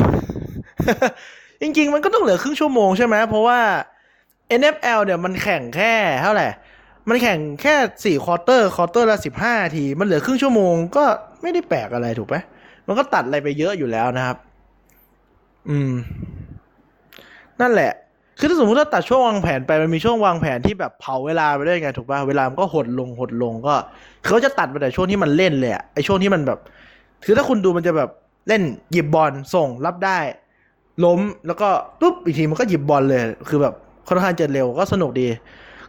[1.62, 3.60] จริง ๆ มันก็ต้องเหลือครึ่งชั่วโมงใช่ไหมเพราะว่า
[4.60, 6.48] NFL เนี่ยมันแข่งแค่เท่าไหร่
[7.10, 11.06] มันแข่งแค่สี่ควอเตอร์ ควอเตอร์ละสิบห้านาที มันเหลือครึ่งชั่วโมงก็
[11.42, 12.36] ไม่ได้แปลกอะไรถูกไหม
[12.88, 14.38] มันก็ตัดอะไรไปเยอะอยู่แล้วนะครับ
[15.70, 15.94] อืม
[17.62, 17.92] นั่นแหละ
[18.42, 23.76] คือถ้าสมมติถ้าตัดช่วงวางแผนไปมันมีช่วงวางแผนที่แบบเผาเวลาไปด้วยไงถูกป่ะเวลามันก็หดลงหดลงก็
[24.26, 26.60] เขาจะตัดไปแต่ช่วงที่มันเล่นเลยอะไอช่วงที่มันแบบ
[27.26, 28.10] คือถ้าคุณดูมันจะแบบ
[28.48, 28.62] เล่น
[28.92, 30.20] หยิบบอลส่งรับได้
[31.04, 31.70] ล้มแล้วก็
[32.00, 33.74] ปุ๊บอีกทีมันก็หยิบบอลเลย คือแบบ
[34.08, 35.28] ค่อนข้างจะเร็วก็สนุกดี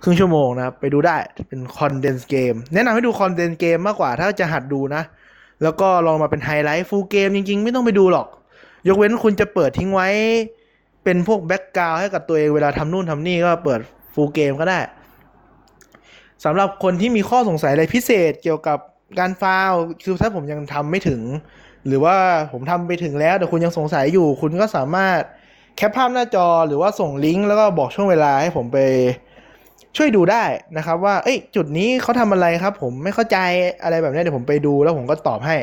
[0.03, 1.17] ครึ่งชั่วโมงนะครับไปดูได้
[1.49, 5.03] เป็น condensed game แนะนำให้ดู condensed game มากกว่าถ้าจะหัดดูนะ
[5.63, 8.27] แล้วก็ลองมาเป็นไฮไลท์ full game จริง ๆ ไม่ต้องไปดูหรอก
[8.89, 10.09] ยกเว้นคุณจะเปิดทิ้งไว้
[11.05, 13.81] เป็นพวก background ให้กับตัวเองเวลาทำนู่นทำนี่ก็เปิด
[14.15, 14.79] full game ก็ได้
[16.45, 18.79] สำหรับคนที่มีข้อสงสัยอะไรพิเศษเกี่ยวกับ
[19.19, 19.73] การฟาว
[20.05, 21.21] คือถ้าผมยังทำไม่ถึง
[21.87, 22.17] หรือว่า
[22.53, 25.19] ผมทำไปถึงแล้วแต่คุณยังสงสัยอยู่ คุณก็สามารถ
[25.77, 28.79] cap ภาพหน้าจอหรือว่าส่งลิงก์แล้วก็บอกช่วงเวลาให้ผมไป
[29.97, 30.45] ช่วยดูได้
[30.77, 33.39] นะครับ ว่าเอ้ยจุดนี้เขาทำอะไรครับ ผมไม่เข้าใจ
[33.83, 35.57] อะไรแบบนี้เดี๋ยวผมไปดูแล้วผมก็ตอบให้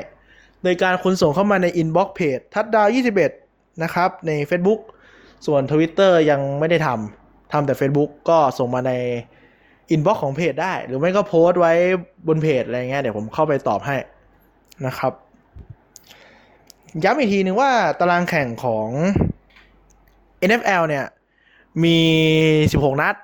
[0.63, 2.87] โดยการคุณส่งเข้ามาใน inbox เพจทัดดาว
[3.35, 4.79] 21 นะครับ ใน Facebook
[5.45, 8.91] ส่วน Twitter ยังไม่ได้ทำทำแต่ Facebook ก็ส่งมาใน
[9.91, 11.73] inbox ของเพจได้ หรือไม่ก็โพสต์ไว้
[12.27, 13.95] บนเพจอะไรเงี้ยเดี๋ยวผมเข้าไปตอบให้
[14.85, 15.13] นะครับ
[17.03, 18.87] ย้ำอีกทีนึงว่าตารางแข่งของ
[20.49, 21.05] NFL เนี่ย
[21.83, 21.97] มี
[22.51, 23.15] 16 นัด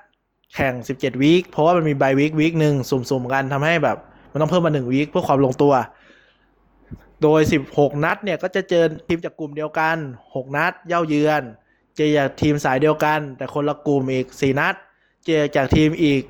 [0.54, 3.96] แข่ง 17 week เพราะว่ามันมี bye week week หนึ่งสุ่มๆ กันทำให้แบบ
[4.32, 5.74] มันต้องเพิ่มมา 1 week เพื่อความลงตัว
[7.22, 7.40] โดย
[7.70, 9.96] 16 นัดเนี่ย ก็จะเจอทีมจากกลุ่มเดียวกัน
[10.26, 11.42] 6 นัด เย่าเยือน
[11.96, 14.74] เจอจากทีมสายเดียวกัน แต่คนละกลุ่มอีก4นัด
[15.26, 16.22] เจอจากทีมอีก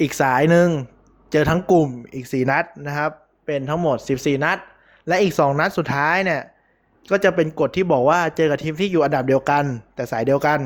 [0.00, 0.68] อีกสายหนึ่ง
[1.32, 3.10] เจอทั้งกลุ่มอีก4นัดนะครับ
[3.46, 4.58] เป็นทั้งหมด 14 นัด
[5.08, 6.42] และอีก 2 นัดสุดท้ายเนี่ย
[7.10, 9.64] ก็จะเป็นกฎที่บอกว่าเจอกับทีมที่อยู่อันดับเดียวกัน
[9.94, 10.58] แต่สายเดียวกัน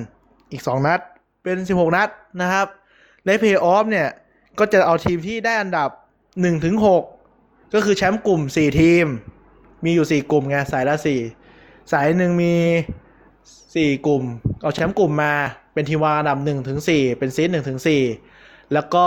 [0.53, 1.01] อีก 2 นัด
[1.43, 2.09] เป็น 16 นัด
[2.41, 2.67] นะครับ
[3.27, 4.09] ในเพย์ออฟเนี่ย
[4.59, 5.91] ก็จะเอาทีมที่ได้อันดับ
[6.27, 6.77] 1ถึง
[7.25, 9.07] 6ก็คือแชมป์กลุ่ม 4 ทีม
[9.85, 10.97] มีอยู่ 4 กลุ่มไงสายละ
[11.43, 12.55] 4 สายหนึ่งมี
[13.55, 14.23] 4กลุ่ม
[14.63, 15.33] เอาแชมป์กลุ่มมา
[15.73, 17.81] เป็นทีมวางอันดับ1ถึง4เป็นซีด1ถึง
[18.25, 19.07] 4แล้วก็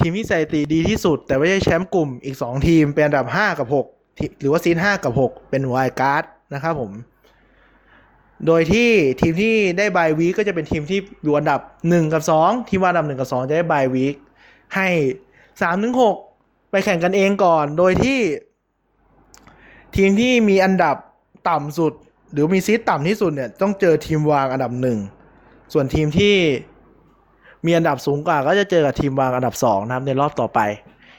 [0.00, 6.92] ทีมที่สถิติดีที่สุด แต่ไม่ใช่แชมป์กลุ่มอีก2ทีมเป็นอันดับ5กับ6หรือว่าซีด5กับ6เป็นไวการ์ดนะครับผม
[8.46, 8.90] โดยที่
[9.20, 14.04] ทีมที่ได้บายวีก็จะเป็นทีมที่อยู่อันดับ1กับ2ทีมว่าอันดับ1กับ2จะได้บายวี
[14.74, 14.88] ให้
[15.36, 15.94] 3ถึง
[16.32, 18.20] 6ไปแข่งกันเองก่อน โดยที่
[19.96, 20.96] ทีมที่มีอันดับ
[21.48, 21.92] ต่ำสุด
[22.36, 24.98] หรือมีซีดต่ำที่สุดเนี่ยต้องเจอทีมวางอันดับหนึ่ง
[25.72, 26.34] ส่วนทีมที่
[27.66, 30.60] มีอันดับสูงกว่าก็จะเจอกับทีมวางอันดับสองนะครับในรอบต่อไป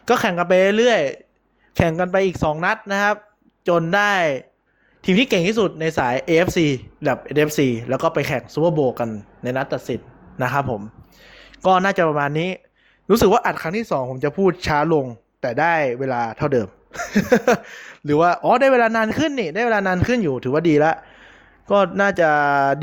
[0.10, 1.02] ก็แข่งกันไปเรื่อย
[1.78, 3.16] แข่งกันไปอีก 2 นัดนะครับ
[3.68, 4.12] จนได้
[5.04, 6.60] ทีมที่เก่งที่สุดในสาย AFC
[7.06, 9.10] แบบ NFC แล้วก็ไปแข่งซูเปอร์โบกัน
[9.44, 10.02] ในนัดตัดสิน
[10.44, 10.82] นะครับผม
[11.66, 12.50] ก็น่าจะประมาณนี้
[13.10, 15.06] รู้สึกว่าอัดครั้งที่ 2 ผมจะพูดช้าลง
[15.42, 16.68] แต่ได้เวลาเท่าเดิม
[18.06, 20.92] หรือว่า อ๋อ ได้เวลานานขึ้นนี่ ได้เวลานานขึ้นอยู่ถือว่าดีละ
[21.72, 22.30] ก็น่าจะ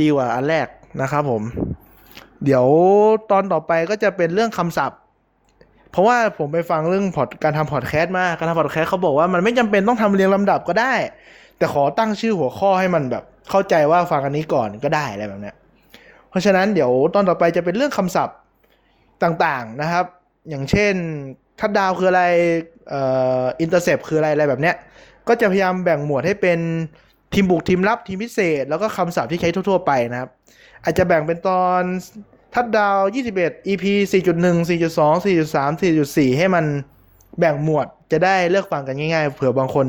[0.00, 0.68] ดีกว่าอันแรก
[1.02, 1.42] นะครับผม
[2.44, 2.66] เดี๋ยว
[3.30, 4.98] ตอนต่อไปก็จะเป็นเรื่องคำศัพท์
[5.90, 10.94] เพราะว่าผมไปฟังเรื่องพอดการทำพอดแคสต์มา การทำพอดแคสต์เขาบอกว่ามันไม่จำเป็นต้องทำเรียงลำดับก็ได้
[11.58, 15.54] แต่ขอตั้งชื่อหัวข้อให้มันแบบ เข้าใจว่าฟังอันนี้ก่อนก็ได้อะไรแบบเนี้ย
[16.28, 18.36] เพราะฉะนั้นเดี๋ยวตอนต่อไปจะเป็นเรื่องคำศัพท์
[19.22, 20.04] ต่างๆนะครับ
[20.48, 20.94] อย่างเช่น
[21.60, 22.24] touchdown คืออะไร
[23.60, 24.76] intercept คืออะไรอะไรแบบเนี้ย
[25.28, 26.60] ก็จะพยายามแบ่งหมวดให้เป็น
[27.34, 30.30] ทีมบุกทีมรับทีมพิเศษ แล้วก็คำศัพท์ที่ใช้ทั่ว ๆ ไปนะครับ
[30.84, 31.82] อาจจะแบ่งเป็นตอน
[32.54, 32.98] ทัดดาว
[33.34, 36.64] 21 EP 4.1 4.2 4.3 4.4 ให้มัน
[37.38, 39.86] แบ่งหมวดจะได้เลือกฟังกันง่ายๆ เผื่อบางคน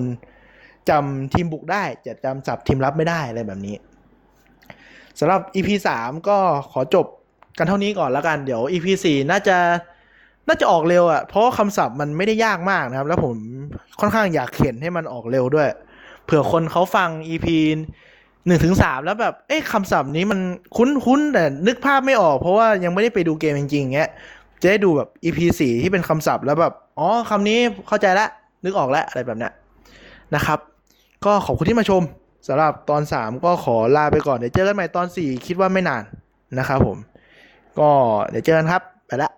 [0.89, 3.75] จำทีมบุกได้ จะจำศัพท์ทีมรับไม่ได้อะไรแบบนี้
[5.19, 5.69] สำหรับ EP
[5.99, 6.37] 3 ก็
[6.71, 7.05] ขอจบ
[7.57, 9.57] กันเท่านี้ก่อนแล้วกัน เดี๋ยว EP 4 น่าจะ
[10.47, 13.35] น่าจะออกเร็วอะ่ะ เพราะคำศัพท์มันไม่ได้ยากมากนะครับ แล้วผม
[13.99, 15.67] ค่อนข้างอยากเขียนให้มันออกเร็วด้วย
[16.25, 17.47] เผื่อคนเขาฟัง EP
[18.45, 20.39] หนึ่งถึงสามแล้วแบบ เอ๊ะคำศัพท์นี้มัน
[20.77, 24.09] คุ้นๆแต่นึกภาพไม่ออก เพราะว่ายังไม่ได้ไปดูเกมจริงๆเงี้ย
[24.61, 28.27] จะได้ดูแบบ EP สี่ที่เป็นคำศัพท์แล้วแบบ อ๋อคำนี้เข้าใจละ
[28.63, 29.51] นึกออกแล้วอะไรแบบเนี้ย
[30.35, 30.59] นะครับ
[31.25, 32.01] ก็ขอบคุณที่มาชม
[32.47, 36.03] สำหรับตอนสามก็ขอลาไปก่อน เดี๋ยวเจอกันใหม่ตอนสี่คิดว่าไม่นาน
[36.59, 36.97] นะครับผม
[37.79, 37.89] ก็
[38.29, 39.31] เดี๋ยวเจอกันครับ ไปละ